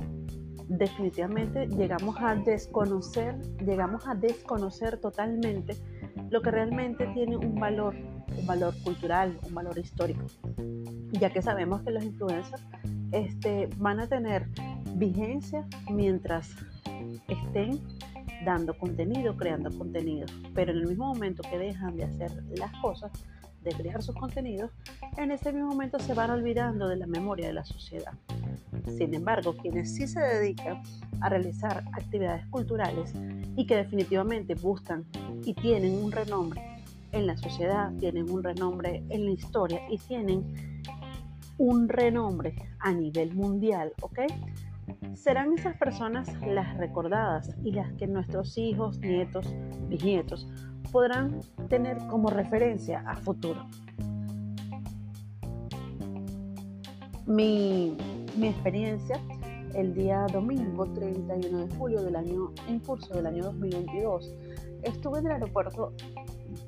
definitivamente 0.67 1.67
llegamos 1.67 2.15
a 2.19 2.35
desconocer, 2.35 3.35
llegamos 3.59 4.07
a 4.07 4.15
desconocer 4.15 4.99
totalmente 4.99 5.75
lo 6.29 6.41
que 6.41 6.51
realmente 6.51 7.07
tiene 7.13 7.37
un 7.37 7.55
valor, 7.55 7.95
un 8.37 8.45
valor 8.45 8.73
cultural, 8.83 9.37
un 9.47 9.53
valor 9.53 9.77
histórico, 9.77 10.25
ya 11.11 11.31
que 11.31 11.41
sabemos 11.41 11.81
que 11.81 11.91
los 11.91 12.03
influencers 12.03 12.63
este, 13.11 13.69
van 13.77 13.99
a 13.99 14.07
tener 14.07 14.47
vigencia 14.95 15.65
mientras 15.89 16.55
estén 17.27 17.79
dando 18.45 18.77
contenido, 18.77 19.35
creando 19.35 19.69
contenido, 19.77 20.25
pero 20.53 20.71
en 20.71 20.79
el 20.79 20.87
mismo 20.87 21.07
momento 21.07 21.43
que 21.49 21.57
dejan 21.57 21.95
de 21.97 22.05
hacer 22.05 22.31
las 22.57 22.71
cosas, 22.81 23.11
de 23.63 23.71
crear 23.71 24.01
sus 24.01 24.15
contenidos, 24.15 24.71
en 25.17 25.31
ese 25.31 25.51
mismo 25.51 25.69
momento 25.69 25.99
se 25.99 26.13
van 26.13 26.31
olvidando 26.31 26.87
de 26.87 26.95
la 26.95 27.07
memoria 27.07 27.47
de 27.47 27.53
la 27.53 27.65
sociedad. 27.65 28.13
Sin 28.97 29.13
embargo, 29.13 29.55
quienes 29.57 29.93
sí 29.93 30.07
se 30.07 30.19
dedican 30.19 30.81
a 31.21 31.29
realizar 31.29 31.83
actividades 31.93 32.45
culturales 32.47 33.13
y 33.57 33.65
que 33.65 33.75
definitivamente 33.75 34.55
buscan 34.55 35.05
y 35.43 35.53
tienen 35.53 36.01
un 36.01 36.11
renombre 36.11 36.61
en 37.11 37.27
la 37.27 37.35
sociedad, 37.37 37.91
tienen 37.99 38.29
un 38.29 38.43
renombre 38.43 39.03
en 39.09 39.25
la 39.25 39.31
historia 39.31 39.81
y 39.89 39.97
tienen 39.97 40.81
un 41.57 41.89
renombre 41.89 42.55
a 42.79 42.93
nivel 42.93 43.35
mundial, 43.35 43.93
¿ok? 44.01 44.19
Serán 45.15 45.53
esas 45.53 45.75
personas 45.77 46.29
las 46.41 46.77
recordadas 46.77 47.55
y 47.63 47.71
las 47.71 47.91
que 47.93 48.07
nuestros 48.07 48.57
hijos, 48.57 48.99
nietos, 48.99 49.53
bisnietos 49.87 50.47
podrán 50.91 51.41
tener 51.67 51.97
como 52.07 52.29
referencia 52.29 53.03
a 53.07 53.15
futuro. 53.17 53.65
Mi, 57.25 57.95
experiencia 58.41 59.19
el 59.75 59.93
día 59.93 60.25
domingo 60.31 60.85
31 60.93 61.65
de 61.67 61.75
julio 61.75 62.01
del 62.01 62.15
año 62.15 62.51
en 62.67 62.79
curso 62.79 63.13
del 63.13 63.27
año 63.27 63.43
2022 63.43 64.33
estuve 64.81 65.19
en 65.19 65.27
el 65.27 65.31
aeropuerto 65.33 65.93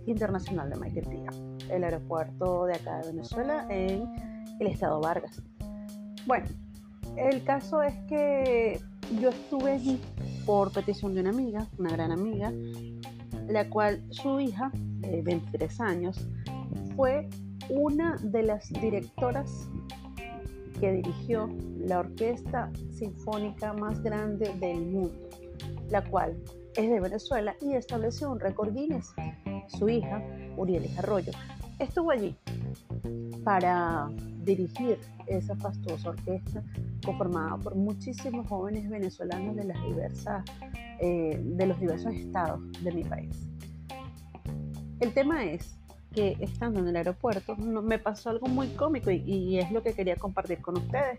internacional 0.06 0.70
de 0.70 0.76
Maiquetía, 0.76 1.30
el 1.70 1.84
aeropuerto 1.84 2.66
de 2.66 2.76
acá 2.76 3.00
de 3.00 3.08
Venezuela 3.08 3.66
en 3.70 4.04
el 4.60 4.68
estado 4.68 5.00
Vargas. 5.02 5.42
Bueno, 6.28 6.46
el 7.18 7.44
caso 7.44 7.82
es 7.82 7.94
que 8.08 8.80
yo 9.20 9.30
estuve 9.30 9.74
allí 9.74 10.00
por 10.46 10.72
petición 10.72 11.14
de 11.14 11.22
una 11.22 11.30
amiga, 11.32 11.68
una 11.78 11.92
gran 11.92 12.12
amiga, 12.12 12.52
la 13.48 13.70
cual 13.70 14.02
su 14.10 14.40
hija, 14.40 14.72
de 14.74 15.22
23 15.22 15.82
años, 15.82 16.28
fue 16.96 17.30
una 17.70 18.18
de 18.22 18.44
las 18.44 18.70
directoras 18.70 19.70
que 20.80 20.92
dirigió 20.94 21.50
la 21.78 22.00
orquesta 22.00 22.72
sinfónica 22.92 23.74
más 23.74 24.02
grande 24.02 24.52
del 24.60 24.82
mundo, 24.82 25.30
la 25.90 26.04
cual 26.04 26.38
es 26.76 26.90
de 26.90 27.00
Venezuela 27.00 27.56
y 27.62 27.74
estableció 27.74 28.32
un 28.32 28.40
récord 28.40 28.74
Guinness. 28.74 29.14
Su 29.68 29.90
hija, 29.90 30.24
Uriel 30.58 30.90
Arroyo, 30.98 31.32
estuvo 31.80 32.12
allí 32.12 32.36
para 33.44 34.10
dirigir 34.44 35.00
esa 35.28 35.56
fastuosa 35.56 36.10
orquesta 36.10 36.64
conformada 37.06 37.58
por 37.58 37.76
muchísimos 37.76 38.48
jóvenes 38.48 38.90
venezolanos 38.90 39.56
de 39.56 39.66
las 39.66 39.84
diversas 39.84 40.44
eh, 41.00 41.40
de 41.44 41.66
los 41.66 41.80
diversos 41.80 42.14
estados 42.14 42.62
de 42.84 42.92
mi 42.92 43.04
país. 43.04 43.48
El 45.00 45.14
tema 45.14 45.46
es 45.46 45.80
que 46.14 46.38
estando 46.42 46.80
en 46.82 46.90
el 46.90 46.96
aeropuerto 46.96 47.56
me 47.56 47.98
pasó 47.98 48.30
algo 48.30 48.48
muy 48.48 48.68
cómico 48.70 49.10
y, 49.10 49.58
es 49.58 49.72
lo 49.72 49.82
que 49.82 49.94
quería 49.94 50.16
compartir 50.16 50.62
con 50.62 50.78
ustedes. 50.78 51.18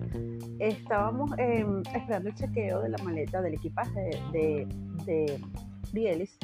Estábamos 0.60 1.32
em, 1.38 1.82
esperando 1.94 2.28
el 2.28 2.34
chequeo 2.34 2.80
de 2.82 2.90
la 2.90 2.98
maleta 2.98 3.40
del 3.40 3.54
equipaje 3.54 4.20
de, 4.32 4.68
de, 5.04 5.40
Bielis 5.92 6.38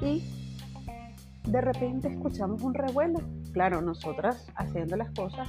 y 0.00 0.22
de 1.48 1.60
repente 1.60 2.08
escuchamos 2.08 2.62
un 2.62 2.72
revuelo. 2.72 3.18
Claro, 3.52 3.82
nosotras 3.82 4.46
haciendo 4.54 4.96
las 4.96 5.10
cosas 5.10 5.48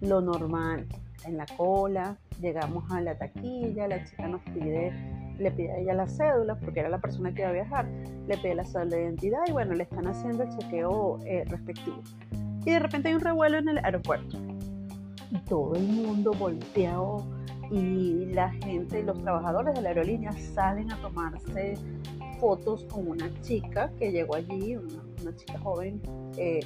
lo 0.00 0.20
normal, 0.20 0.86
en 1.24 1.36
la 1.36 1.46
cola, 1.56 2.16
llegamos 2.40 2.90
a 2.90 3.00
la 3.00 3.16
taquilla, 3.16 3.88
la 3.88 4.04
chica 4.04 4.28
nos 4.28 4.42
pide 4.42 4.92
le 5.38 5.50
pide 5.52 5.70
a 5.70 5.78
ella 5.78 5.94
la 5.94 6.06
cédula, 6.06 6.56
porque 6.56 6.80
era 6.80 6.88
la 6.88 6.98
persona 6.98 7.32
que 7.32 7.42
iba 7.42 7.50
a 7.50 7.52
viajar, 7.52 7.88
le 8.26 8.36
pide 8.38 8.54
la 8.54 8.64
cédula 8.64 8.96
de 8.96 9.02
identidad 9.04 9.40
y 9.46 9.52
bueno, 9.52 9.74
le 9.74 9.84
están 9.84 10.06
haciendo 10.06 10.42
el 10.42 10.56
chequeo 10.56 11.20
eh, 11.24 11.44
respectivo. 11.46 12.02
Y 12.64 12.72
de 12.72 12.78
repente 12.78 13.08
hay 13.08 13.14
un 13.14 13.20
revuelo 13.20 13.58
en 13.58 13.68
el 13.68 13.78
aeropuerto. 13.78 14.36
Y 15.30 15.38
todo 15.44 15.74
el 15.74 15.84
mundo 15.84 16.32
volteado 16.32 17.24
y 17.70 18.26
la 18.26 18.50
gente, 18.50 19.02
los 19.02 19.20
trabajadores 19.22 19.74
de 19.74 19.82
la 19.82 19.90
aerolínea 19.90 20.32
salen 20.32 20.90
a 20.90 21.00
tomarse 21.00 21.74
fotos 22.40 22.84
con 22.84 23.08
una 23.08 23.30
chica 23.42 23.90
que 23.98 24.10
llegó 24.10 24.36
allí, 24.36 24.76
una, 24.76 25.36
chica 25.36 25.58
joven, 25.58 26.00
eh, 26.36 26.60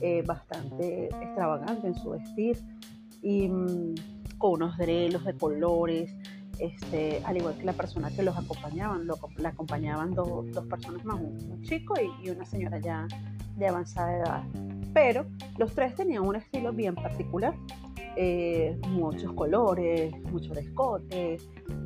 eh, 0.00 0.22
bastante 0.26 1.06
extravagante 1.06 1.86
en 1.86 1.94
su 1.94 2.10
vestir 2.10 2.58
y 3.22 3.48
mm, 3.48 3.94
con 4.38 4.54
unos 4.54 4.76
drelos 4.76 5.24
de 5.24 5.36
colores, 5.36 6.14
este, 6.58 7.22
al 7.24 7.36
igual 7.36 7.56
que 7.56 7.64
la 7.64 7.72
persona 7.72 8.10
que 8.10 8.22
los 8.22 8.36
acompañaban, 8.36 9.06
lo, 9.06 9.18
la 9.36 9.50
acompañaban 9.50 10.14
dos, 10.14 10.50
dos 10.52 10.66
personas 10.66 11.04
más, 11.04 11.20
un, 11.20 11.62
chico 11.62 11.94
y, 12.00 12.26
y, 12.26 12.30
una 12.30 12.44
señora 12.44 12.78
ya 12.78 13.06
de 13.56 13.68
avanzada 13.68 14.16
edad. 14.16 14.42
Pero 14.92 15.26
los 15.58 15.74
tres 15.74 15.94
tenían 15.94 16.26
un 16.26 16.36
estilo 16.36 16.72
bien 16.72 16.94
particular, 16.94 17.54
eh, 18.18 18.78
muchos 18.88 19.32
colores, 19.34 20.12
mucho 20.30 20.54
descote, 20.54 21.36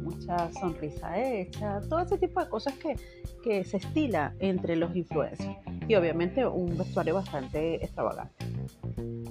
mucha 0.02 0.52
sonrisa 0.52 1.19
hecha, 1.19 1.81
todo 1.88 2.00
ese 2.00 2.19
tipo 2.19 2.40
de 2.40 2.49
cosas 2.49 2.75
que, 2.75 2.97
que 3.43 3.64
se 3.64 3.79
estila 3.79 4.35
entre 4.38 4.76
los 4.76 4.95
influencers 4.95 5.57
y 5.91 5.97
obviamente 5.97 6.47
un 6.47 6.79
vestuario 6.79 7.17
bastante 7.17 7.85
extravagante. 7.85 8.47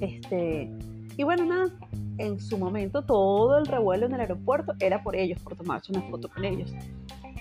Este, 0.02 0.70
y 1.16 1.24
bueno, 1.24 1.46
nada, 1.46 1.70
en 2.18 2.38
su 2.42 2.58
momento 2.58 3.02
todo 3.02 3.60
el 3.60 3.66
revuelo 3.66 4.08
en 4.08 4.16
el 4.16 4.20
aeropuerto 4.20 4.74
era 4.82 5.02
por 5.02 5.16
ellos, 5.16 5.42
por 5.42 5.56
tomarse 5.56 5.94
una 5.94 6.02
foto 6.02 6.28
con 6.28 6.44
ellos. 6.44 6.70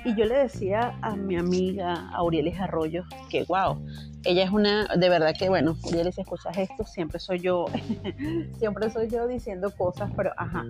Y 0.04 0.14
yo 0.14 0.24
le 0.24 0.36
decía 0.36 0.96
a 1.02 1.16
mi 1.16 1.36
amiga 1.36 2.10
Aurielis 2.10 2.60
Arroyo 2.60 3.02
que, 3.28 3.42
wow, 3.42 3.84
ella 4.22 4.44
es 4.44 4.52
una, 4.52 4.86
de 4.86 5.08
verdad 5.08 5.34
que, 5.36 5.48
bueno, 5.48 5.74
si 5.74 5.98
escuchas 5.98 6.56
esto, 6.56 6.84
siempre 6.84 7.18
soy 7.18 7.40
yo, 7.40 7.66
siempre 8.58 8.88
soy 8.88 9.08
yo 9.08 9.26
diciendo 9.26 9.72
cosas, 9.76 10.12
pero 10.16 10.30
ajá. 10.36 10.64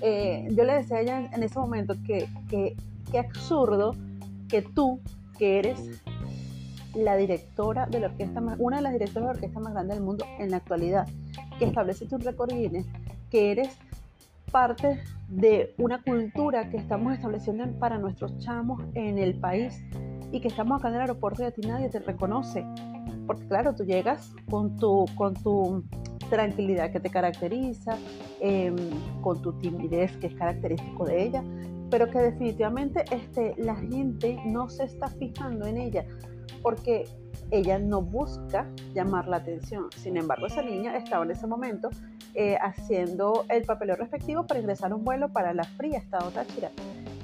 Eh, 0.00 0.48
yo 0.52 0.64
le 0.64 0.72
decía 0.72 0.96
a 0.96 1.00
ella 1.02 1.30
en 1.34 1.42
ese 1.42 1.58
momento 1.58 1.94
que, 2.06 2.26
que, 2.48 2.76
que 3.12 3.18
absurdo 3.18 3.94
que 4.48 4.62
tú, 4.62 5.00
que 5.38 5.58
eres 5.58 6.00
la 6.94 7.16
directora 7.16 7.86
de 7.86 8.00
la 8.00 8.06
orquesta 8.08 8.40
más, 8.40 8.56
una 8.58 8.76
de 8.76 8.82
las 8.82 8.92
directoras 8.92 9.22
de 9.22 9.32
la 9.32 9.36
orquesta 9.38 9.60
más 9.60 9.72
grande 9.72 9.94
del 9.94 10.02
mundo 10.02 10.24
en 10.38 10.50
la 10.50 10.58
actualidad, 10.58 11.08
que 11.58 11.66
estableciste 11.66 12.14
un 12.14 12.20
récord 12.22 12.52
Guinness, 12.52 12.86
que 13.30 13.52
eres 13.52 13.78
parte 14.50 15.00
de 15.28 15.74
una 15.78 16.02
cultura 16.02 16.68
que 16.70 16.76
estamos 16.76 17.14
estableciendo 17.14 17.64
para 17.78 17.98
nuestros 17.98 18.36
chamos 18.38 18.82
en 18.94 19.18
el 19.18 19.38
país 19.38 19.82
y 20.32 20.40
que 20.40 20.48
estamos 20.48 20.78
acá 20.78 20.88
en 20.88 20.96
el 20.96 21.00
aeropuerto 21.02 21.42
y 21.42 21.46
a 21.46 21.50
ti 21.50 21.62
nadie 21.62 21.88
te 21.88 22.00
reconoce. 22.00 22.64
Porque 23.26 23.46
claro, 23.46 23.74
tú 23.74 23.84
llegas 23.84 24.32
con 24.48 24.76
tu, 24.76 25.06
con 25.14 25.34
tu 25.34 25.84
tranquilidad 26.30 26.90
que 26.90 27.00
te 27.00 27.10
caracteriza, 27.10 27.96
em, 28.40 28.76
con 29.20 29.40
tu 29.42 29.52
timidez 29.54 30.16
que 30.16 30.28
es 30.28 30.34
característico 30.34 31.04
de 31.04 31.24
ella, 31.24 31.44
pero 31.90 32.08
que 32.08 32.18
definitivamente 32.18 33.04
este, 33.10 33.54
la 33.58 33.74
gente 33.74 34.40
no 34.46 34.68
se 34.68 34.84
está 34.84 35.08
fijando 35.08 35.66
en 35.66 35.76
ella 35.76 36.06
porque 36.62 37.06
ella 37.50 37.78
no 37.78 38.02
busca 38.02 38.68
llamar 38.94 39.28
la 39.28 39.38
atención. 39.38 39.86
Sin 39.96 40.16
embargo, 40.16 40.46
esa 40.46 40.62
niña 40.62 40.96
estaba 40.96 41.24
en 41.24 41.32
ese 41.32 41.46
momento 41.46 41.90
eh, 42.34 42.56
haciendo 42.60 43.44
el 43.48 43.64
papeleo 43.64 43.96
respectivo 43.96 44.46
para 44.46 44.60
ingresar 44.60 44.92
a 44.92 44.94
un 44.94 45.04
vuelo 45.04 45.32
para 45.32 45.52
la 45.52 45.64
fría 45.64 45.98
Estado 45.98 46.30
Táchira, 46.30 46.70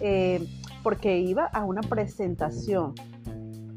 eh, 0.00 0.44
porque 0.82 1.18
iba 1.18 1.44
a 1.44 1.64
una 1.64 1.82
presentación 1.82 2.94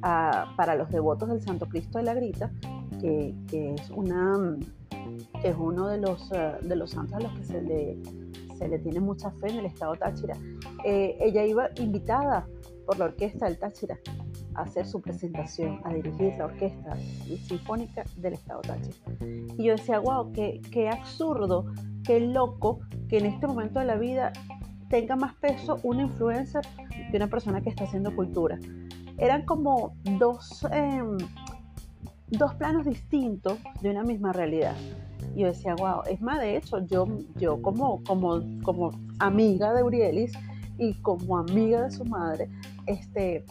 para 0.01 0.75
los 0.75 0.89
devotos 0.89 1.27
del 1.27 1.41
Santo 1.41 1.67
Cristo 1.67 1.97
de 1.97 2.05
la 2.05 2.13
Grita, 2.13 2.49
que, 3.01 3.35
es, 3.51 3.89
una, 3.89 4.57
es 5.43 5.55
uno 5.57 5.87
de 5.87 5.97
los, 5.97 6.31
eh, 6.31 6.53
de 6.61 6.75
los 6.77 6.91
santos 6.91 7.17
a 7.17 7.19
los 7.19 7.33
que 7.33 7.43
se 7.43 7.61
le, 7.61 7.97
se 8.57 8.69
le 8.69 8.79
tiene 8.79 9.01
mucha 9.01 9.29
fe 9.31 9.49
en 9.49 9.57
el 9.57 9.65
Estado 9.65 9.95
Táchira. 9.95 10.37
ella 10.85 11.45
iba 11.45 11.69
invitada 11.75 12.47
por 12.85 12.97
la 12.97 13.05
orquesta 13.05 13.45
del 13.45 13.59
Táchira 13.59 13.99
hacer 14.61 14.85
su 14.85 15.01
presentación, 15.01 15.81
a 15.83 15.93
dirigir 15.93 16.35
la 16.37 16.45
orquesta 16.45 16.97
sinfónica 17.47 18.03
del 18.17 18.33
Estado 18.33 18.61
Táchira. 18.61 18.95
Y 19.57 19.63
yo 19.63 19.73
decía, 19.73 19.99
wow, 19.99 20.31
qué, 20.31 20.61
qué 20.71 20.89
absurdo, 20.89 21.65
qué 22.03 22.19
loco 22.19 22.79
que 23.07 23.17
en 23.17 23.25
este 23.25 23.47
momento 23.47 23.79
de 23.79 23.85
la 23.85 23.95
vida 23.95 24.33
tenga 24.89 25.15
más 25.15 25.35
peso 25.35 25.79
una 25.83 26.03
influencer 26.03 26.61
que 27.11 27.17
una 27.17 27.27
persona 27.27 27.61
que 27.61 27.69
está 27.69 27.85
haciendo 27.85 28.15
cultura. 28.15 28.59
Eran 29.17 29.45
como 29.45 29.93
dos, 30.17 30.65
em, 30.71 31.17
dos 32.29 32.53
planos 32.55 32.85
distintos 32.85 33.57
de 33.81 33.89
una 33.89 34.03
misma 34.03 34.33
realidad. 34.33 34.75
Y 35.35 35.41
yo 35.41 35.47
decía, 35.47 35.75
wow, 35.75 36.01
es 36.09 36.21
más, 36.21 36.39
de 36.39 36.57
hecho, 36.57 36.85
yo, 36.87 37.07
yo 37.35 37.61
como, 37.61 38.03
como, 38.03 38.41
como 38.63 38.91
amiga 39.19 39.73
de 39.73 39.83
Urielis 39.83 40.33
y 40.77 40.93
como 41.01 41.37
amiga 41.37 41.83
de 41.83 41.91
su 41.91 42.05
madre, 42.05 42.49
este, 42.87 43.45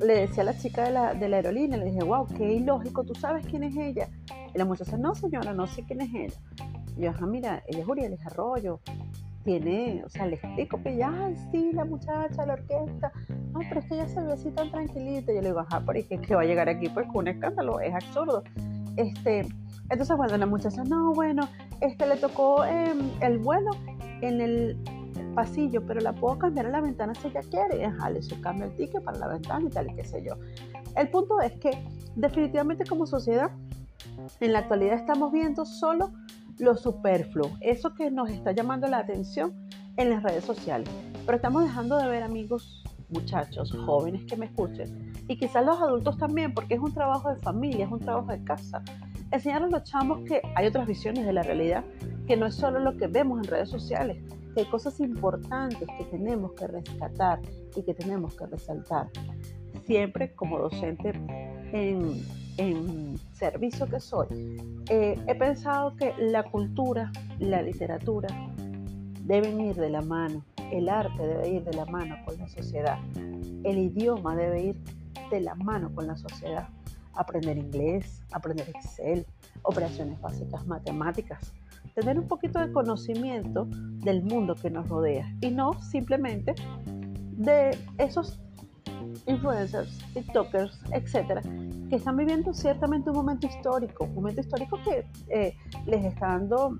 le 0.00 0.20
decía 0.20 0.42
a 0.42 0.46
la 0.46 0.58
chica 0.58 0.84
de 0.84 0.90
la, 0.90 1.14
de 1.14 1.28
la 1.28 1.36
aerolínea, 1.36 1.78
le 1.78 1.86
dije, 1.86 2.04
wow, 2.04 2.26
qué 2.26 2.54
ilógico, 2.54 3.04
¿tú 3.04 3.14
sabes 3.14 3.46
quién 3.46 3.62
es 3.62 3.76
ella? 3.76 4.08
Y 4.54 4.58
la 4.58 4.64
muchacha, 4.64 4.96
no 4.96 5.14
señora, 5.14 5.52
no 5.52 5.66
sé 5.66 5.84
quién 5.84 6.00
es 6.00 6.14
ella. 6.14 6.40
Y 6.96 7.02
yo, 7.02 7.10
ajá, 7.10 7.26
mira, 7.26 7.62
ella 7.66 7.80
es 7.80 7.88
Uriel 7.88 8.18
Arroyo, 8.24 8.80
tiene, 9.44 10.02
o 10.04 10.08
sea, 10.08 10.26
le 10.26 10.36
explico 10.36 10.82
que 10.82 10.96
ya, 10.96 11.12
ay, 11.26 11.36
sí, 11.50 11.72
la 11.72 11.84
muchacha, 11.84 12.46
la 12.46 12.54
orquesta, 12.54 13.12
no, 13.52 13.60
pero 13.68 13.80
es 13.80 13.86
que 13.86 13.94
ella 13.94 14.08
se 14.08 14.22
ve 14.22 14.32
así 14.32 14.50
tan 14.50 14.70
tranquilita. 14.70 15.32
Y 15.32 15.36
yo 15.36 15.42
le 15.42 15.48
digo, 15.48 15.60
ajá, 15.60 15.82
pero 15.86 15.98
es 15.98 16.06
que, 16.06 16.34
va 16.34 16.42
a 16.42 16.44
llegar 16.44 16.68
aquí 16.68 16.88
pues 16.88 17.06
con 17.06 17.18
un 17.18 17.28
escándalo, 17.28 17.78
es 17.80 17.94
absurdo. 17.94 18.42
Este, 18.96 19.46
entonces, 19.90 20.16
bueno, 20.16 20.36
la 20.36 20.46
muchacha, 20.46 20.82
no, 20.84 21.12
bueno, 21.12 21.48
este 21.80 22.06
le 22.06 22.16
tocó 22.16 22.64
em, 22.64 23.10
el 23.20 23.38
vuelo 23.38 23.70
en 24.22 24.40
el 24.40 24.78
pasillo, 25.34 25.84
pero 25.86 26.00
la 26.00 26.12
puedo 26.12 26.38
cambiar 26.38 26.66
a 26.66 26.70
la 26.70 26.80
ventana 26.80 27.14
si 27.14 27.28
ella 27.28 27.40
quiere. 27.50 27.84
Ajá, 27.84 28.10
le 28.10 28.20
cambio 28.40 28.66
el 28.66 28.76
ticket 28.76 29.02
para 29.02 29.18
la 29.18 29.28
ventana 29.28 29.66
y 29.66 29.70
tal, 29.70 29.90
y 29.90 29.94
qué 29.94 30.04
sé 30.04 30.22
yo. 30.22 30.34
El 30.96 31.10
punto 31.10 31.40
es 31.40 31.52
que 31.52 31.70
definitivamente 32.14 32.84
como 32.84 33.06
sociedad, 33.06 33.50
en 34.40 34.52
la 34.52 34.60
actualidad 34.60 34.94
estamos 34.94 35.32
viendo 35.32 35.64
solo 35.64 36.12
lo 36.58 36.76
superfluo, 36.76 37.50
eso 37.60 37.94
que 37.94 38.10
nos 38.10 38.30
está 38.30 38.52
llamando 38.52 38.86
la 38.86 38.98
atención 38.98 39.52
en 39.96 40.10
las 40.10 40.22
redes 40.22 40.44
sociales. 40.44 40.88
Pero 41.26 41.36
estamos 41.36 41.64
dejando 41.64 41.96
de 41.96 42.08
ver 42.08 42.22
amigos, 42.22 42.84
muchachos, 43.08 43.76
jóvenes 43.84 44.24
que 44.24 44.36
me 44.36 44.46
escuchen, 44.46 45.12
y 45.26 45.36
quizás 45.36 45.64
los 45.64 45.80
adultos 45.80 46.16
también, 46.18 46.54
porque 46.54 46.74
es 46.74 46.80
un 46.80 46.92
trabajo 46.92 47.30
de 47.34 47.40
familia, 47.40 47.86
es 47.86 47.92
un 47.92 48.00
trabajo 48.00 48.30
de 48.30 48.42
casa. 48.44 48.82
Enseñar 49.30 49.64
a 49.64 49.66
los 49.68 49.82
chamos 49.84 50.20
que 50.28 50.42
hay 50.54 50.66
otras 50.66 50.86
visiones 50.86 51.26
de 51.26 51.32
la 51.32 51.42
realidad, 51.42 51.84
que 52.26 52.36
no 52.36 52.46
es 52.46 52.54
solo 52.54 52.78
lo 52.78 52.96
que 52.96 53.06
vemos 53.06 53.38
en 53.38 53.44
redes 53.44 53.68
sociales, 53.68 54.18
que 54.54 54.60
hay 54.60 54.66
cosas 54.66 54.98
importantes 55.00 55.88
que 55.98 56.04
tenemos 56.04 56.52
que 56.52 56.66
rescatar 56.66 57.40
y 57.76 57.82
que 57.82 57.94
tenemos 57.94 58.34
que 58.36 58.46
resaltar. 58.46 59.08
Siempre 59.84 60.34
como 60.34 60.58
docente 60.58 61.12
en, 61.72 63.18
servicio 63.32 63.86
que 63.86 63.98
soy, 63.98 64.26
eh, 64.88 65.18
he 65.26 65.34
pensado 65.34 65.96
que 65.96 66.14
la 66.18 66.44
cultura, 66.44 67.10
la 67.40 67.60
literatura 67.62 68.28
deben 69.22 69.60
ir 69.60 69.74
de 69.74 69.90
la 69.90 70.00
mano, 70.00 70.44
el 70.70 70.88
arte 70.88 71.26
debe 71.26 71.48
ir 71.48 71.64
de 71.64 71.72
la 71.74 71.84
mano 71.86 72.16
con 72.24 72.38
la 72.38 72.48
sociedad, 72.48 72.98
el 73.16 73.78
idioma 73.78 74.36
debe 74.36 74.62
ir 74.62 74.76
de 75.30 75.40
la 75.40 75.54
mano 75.56 75.92
con 75.94 76.06
la 76.06 76.16
sociedad. 76.16 76.68
Aprender 77.16 77.58
inglés, 77.58 78.22
aprender 78.32 78.68
Excel, 78.68 79.26
operaciones 79.62 80.20
básicas 80.20 80.66
matemáticas, 80.66 81.52
tener 81.94 82.18
un 82.18 82.28
poquito 82.28 82.58
de 82.58 82.72
conocimiento 82.72 83.66
del 83.70 84.22
mundo 84.22 84.54
que 84.54 84.70
nos 84.70 84.88
rodea 84.88 85.32
y 85.40 85.50
no 85.50 85.80
simplemente 85.80 86.54
de 87.36 87.76
esos 87.98 88.40
influencers, 89.26 89.98
TikTokers, 90.12 90.80
etcétera, 90.92 91.40
que 91.88 91.96
están 91.96 92.16
viviendo 92.16 92.52
ciertamente 92.52 93.10
un 93.10 93.16
momento 93.16 93.46
histórico, 93.46 94.04
un 94.04 94.14
momento 94.14 94.40
histórico 94.40 94.78
que 94.84 95.06
eh, 95.28 95.56
les 95.86 96.04
está 96.04 96.28
dando 96.28 96.78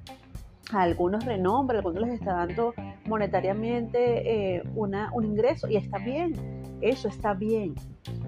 a 0.73 0.83
algunos 0.83 1.25
renombre, 1.25 1.79
algunos 1.79 2.03
les 2.03 2.15
está 2.15 2.35
dando 2.35 2.75
monetariamente 3.07 4.57
eh, 4.57 4.63
una, 4.75 5.11
un 5.13 5.25
ingreso 5.25 5.69
y 5.69 5.77
está 5.77 5.99
bien, 5.99 6.33
eso 6.81 7.09
está 7.09 7.35
bien, 7.35 7.75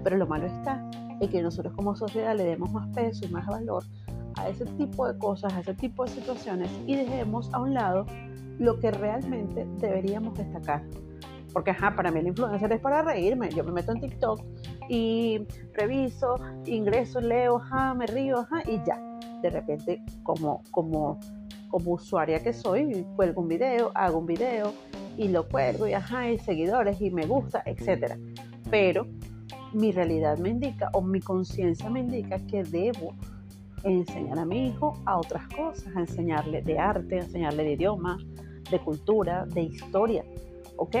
pero 0.03 0.17
lo 0.17 0.27
malo 0.27 0.45
está 0.45 0.89
en 1.19 1.29
que 1.29 1.41
nosotros 1.41 1.73
como 1.73 1.95
sociedad 1.95 2.35
le 2.35 2.43
demos 2.43 2.71
más 2.71 2.87
peso 2.95 3.25
y 3.25 3.29
más 3.29 3.45
valor 3.47 3.83
a 4.37 4.49
ese 4.49 4.65
tipo 4.65 5.07
de 5.07 5.17
cosas, 5.17 5.53
a 5.53 5.59
ese 5.59 5.73
tipo 5.73 6.03
de 6.03 6.11
situaciones 6.11 6.69
y 6.85 6.95
dejemos 6.95 7.53
a 7.53 7.59
un 7.59 7.73
lado 7.73 8.05
lo 8.59 8.79
que 8.79 8.91
realmente 8.91 9.67
deberíamos 9.79 10.37
destacar. 10.37 10.83
Porque, 11.53 11.71
ajá, 11.71 11.95
para 11.95 12.11
mí 12.11 12.19
el 12.19 12.27
influencer 12.27 12.71
es 12.71 12.81
para 12.81 13.01
reírme. 13.01 13.49
Yo 13.49 13.63
me 13.63 13.71
meto 13.71 13.91
en 13.91 14.01
TikTok 14.01 14.41
y 14.89 15.41
reviso, 15.73 16.35
ingreso, 16.65 17.21
leo, 17.21 17.57
ajá, 17.57 17.93
me 17.93 18.05
río, 18.05 18.39
ajá, 18.39 18.61
y 18.69 18.77
ya. 18.85 19.01
De 19.41 19.49
repente, 19.49 20.03
como, 20.23 20.61
como, 20.71 21.19
como 21.69 21.91
usuaria 21.93 22.41
que 22.41 22.53
soy, 22.53 23.05
cuelgo 23.15 23.41
un 23.41 23.47
video, 23.47 23.91
hago 23.95 24.19
un 24.19 24.25
video 24.25 24.73
y 25.17 25.29
lo 25.29 25.47
cuelgo 25.47 25.87
y 25.87 25.93
ajá, 25.93 26.29
y 26.29 26.37
seguidores 26.37 27.01
y 27.01 27.11
me 27.11 27.25
gusta, 27.25 27.63
etc. 27.65 28.17
Pero 28.69 29.07
mi 29.73 29.91
realidad 29.91 30.37
me 30.37 30.49
indica 30.49 30.89
o 30.93 31.01
mi 31.01 31.19
conciencia 31.19 31.89
me 31.89 32.01
indica 32.01 32.39
que 32.45 32.63
debo 32.63 33.15
enseñar 33.93 34.39
a 34.39 34.45
mi 34.45 34.67
hijo 34.67 34.99
a 35.05 35.17
otras 35.17 35.47
cosas, 35.49 35.95
a 35.95 36.01
enseñarle 36.01 36.61
de 36.61 36.79
arte, 36.79 37.19
a 37.19 37.23
enseñarle 37.23 37.63
de 37.63 37.73
idioma, 37.73 38.17
de 38.69 38.79
cultura, 38.79 39.45
de 39.45 39.61
historia, 39.63 40.25
¿ok? 40.77 40.95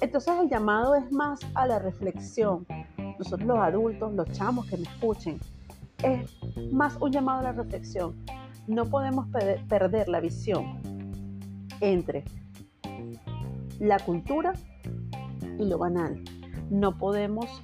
Entonces 0.00 0.34
el 0.40 0.48
llamado 0.48 0.94
es 0.94 1.10
más 1.10 1.40
a 1.54 1.66
la 1.66 1.78
reflexión. 1.78 2.66
Nosotros 3.18 3.46
los 3.46 3.58
adultos, 3.58 4.12
los 4.12 4.30
chamos 4.32 4.66
que 4.66 4.76
me 4.76 4.82
escuchen, 4.84 5.38
es 6.02 6.30
más 6.72 6.96
un 7.00 7.10
llamado 7.10 7.40
a 7.40 7.42
la 7.44 7.52
reflexión. 7.52 8.14
No 8.66 8.84
podemos 8.84 9.26
perder 9.68 10.08
la 10.08 10.20
visión 10.20 10.80
entre 11.80 12.24
la 13.78 13.98
cultura 13.98 14.52
y 15.58 15.64
lo 15.64 15.78
banal. 15.78 16.22
No 16.70 16.96
podemos 16.98 17.62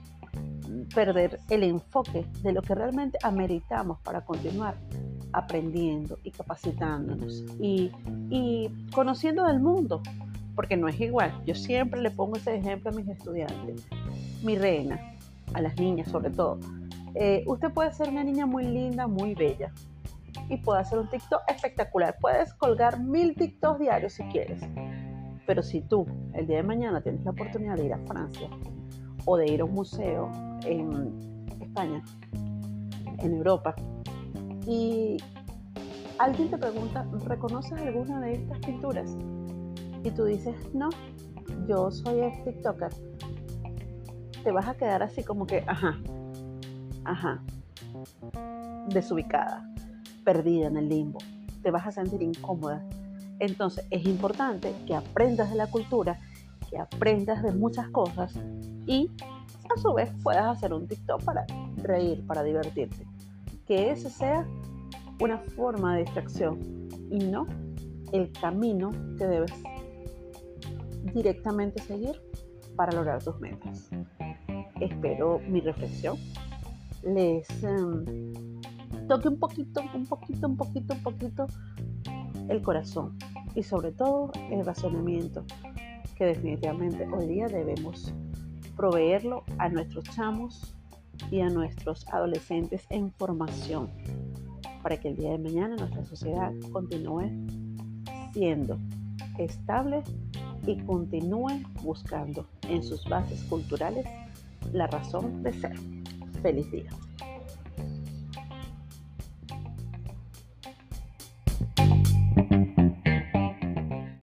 perder 0.94 1.40
el 1.50 1.62
enfoque 1.62 2.26
de 2.42 2.52
lo 2.52 2.62
que 2.62 2.74
realmente 2.74 3.18
ameritamos 3.22 4.00
para 4.00 4.24
continuar 4.24 4.76
aprendiendo 5.32 6.18
y 6.22 6.30
capacitándonos 6.30 7.44
y, 7.60 7.90
y 8.30 8.70
conociendo 8.94 9.44
del 9.44 9.60
mundo, 9.60 10.02
porque 10.54 10.76
no 10.76 10.88
es 10.88 11.00
igual. 11.00 11.32
Yo 11.46 11.54
siempre 11.54 12.00
le 12.00 12.10
pongo 12.10 12.36
ese 12.36 12.54
ejemplo 12.54 12.90
a 12.90 12.94
mis 12.94 13.08
estudiantes. 13.08 13.86
Mi 14.42 14.56
reina, 14.56 15.00
a 15.54 15.60
las 15.60 15.76
niñas 15.76 16.08
sobre 16.10 16.30
todo. 16.30 16.58
Eh, 17.14 17.44
usted 17.46 17.70
puede 17.72 17.92
ser 17.92 18.08
una 18.08 18.24
niña 18.24 18.46
muy 18.46 18.64
linda, 18.64 19.06
muy 19.06 19.34
bella 19.34 19.72
y 20.48 20.56
puede 20.58 20.80
hacer 20.80 20.98
un 20.98 21.08
TikTok 21.08 21.42
espectacular. 21.48 22.16
Puedes 22.20 22.54
colgar 22.54 23.00
mil 23.00 23.34
TikToks 23.34 23.80
diarios 23.80 24.14
si 24.14 24.22
quieres. 24.24 24.62
Pero 25.46 25.62
si 25.62 25.80
tú 25.82 26.06
el 26.34 26.46
día 26.46 26.58
de 26.58 26.62
mañana 26.62 27.00
tienes 27.00 27.24
la 27.24 27.32
oportunidad 27.32 27.76
de 27.76 27.86
ir 27.86 27.92
a 27.92 27.98
Francia 27.98 28.48
o 29.24 29.36
de 29.36 29.46
ir 29.46 29.60
a 29.60 29.64
un 29.64 29.72
museo 29.72 30.30
en 30.64 31.46
España, 31.60 32.02
en 33.18 33.34
Europa, 33.34 33.74
y 34.66 35.16
alguien 36.18 36.50
te 36.50 36.58
pregunta, 36.58 37.06
¿reconoces 37.24 37.72
alguna 37.72 38.20
de 38.20 38.34
estas 38.34 38.58
pinturas? 38.60 39.16
Y 40.04 40.10
tú 40.10 40.24
dices, 40.24 40.54
no, 40.74 40.88
yo 41.68 41.90
soy 41.90 42.20
TikToker. 42.44 42.90
Te 44.42 44.50
vas 44.50 44.68
a 44.68 44.74
quedar 44.74 45.02
así 45.02 45.22
como 45.22 45.46
que, 45.46 45.64
ajá, 45.66 45.98
ajá, 47.04 47.42
desubicada, 48.88 49.68
perdida 50.24 50.66
en 50.68 50.76
el 50.76 50.88
limbo. 50.88 51.18
Te 51.62 51.70
vas 51.70 51.86
a 51.86 51.92
sentir 51.92 52.22
incómoda. 52.22 52.84
Entonces 53.38 53.84
es 53.90 54.04
importante 54.06 54.72
que 54.86 54.94
aprendas 54.94 55.50
de 55.50 55.56
la 55.56 55.68
cultura, 55.68 56.18
que 56.70 56.78
aprendas 56.78 57.42
de 57.42 57.52
muchas 57.52 57.88
cosas 57.88 58.34
y 58.86 59.10
a 59.74 59.80
su 59.80 59.92
vez 59.94 60.10
puedas 60.22 60.56
hacer 60.56 60.72
un 60.72 60.86
TikTok 60.86 61.22
para 61.24 61.46
reír, 61.76 62.26
para 62.26 62.42
divertirte. 62.42 63.06
Que 63.66 63.90
ese 63.90 64.10
sea 64.10 64.46
una 65.20 65.38
forma 65.38 65.96
de 65.96 66.04
distracción 66.04 66.58
y 67.10 67.18
no 67.18 67.46
el 68.12 68.30
camino 68.32 68.90
que 69.16 69.26
debes 69.26 69.52
directamente 71.14 71.82
seguir 71.82 72.20
para 72.76 72.92
lograr 72.92 73.22
tus 73.22 73.38
metas. 73.40 73.90
Espero 74.80 75.40
mi 75.48 75.60
reflexión 75.60 76.16
les 77.02 77.48
em, 77.64 78.04
toque 79.08 79.28
un 79.28 79.38
poquito, 79.38 79.82
un 79.94 80.06
poquito, 80.06 80.46
un 80.46 80.56
poquito, 80.56 80.94
un 80.94 81.02
poquito 81.02 81.46
el 82.48 82.62
corazón 82.62 83.18
y 83.54 83.62
sobre 83.62 83.92
todo 83.92 84.30
el 84.50 84.64
razonamiento 84.64 85.44
que 86.16 86.26
definitivamente 86.26 87.06
hoy 87.12 87.26
día 87.26 87.46
debemos 87.48 88.14
proveerlo 88.82 89.44
a 89.58 89.68
nuestros 89.68 90.04
chamos 90.06 90.74
y 91.30 91.38
a 91.38 91.48
nuestros 91.48 92.04
adolescentes 92.08 92.84
en 92.90 93.12
formación 93.12 93.88
para 94.82 94.96
que 94.96 95.10
el 95.10 95.16
día 95.16 95.30
de 95.30 95.38
mañana 95.38 95.76
nuestra 95.76 96.04
sociedad 96.04 96.50
continúe 96.72 97.30
siendo 98.32 98.80
estable 99.38 100.02
y 100.66 100.80
continúe 100.82 101.62
buscando 101.84 102.44
en 102.68 102.82
sus 102.82 103.04
bases 103.04 103.44
culturales 103.44 104.04
la 104.72 104.88
razón 104.88 105.44
de 105.44 105.52
ser. 105.52 105.78
Feliz 106.42 106.68
día. 106.72 106.90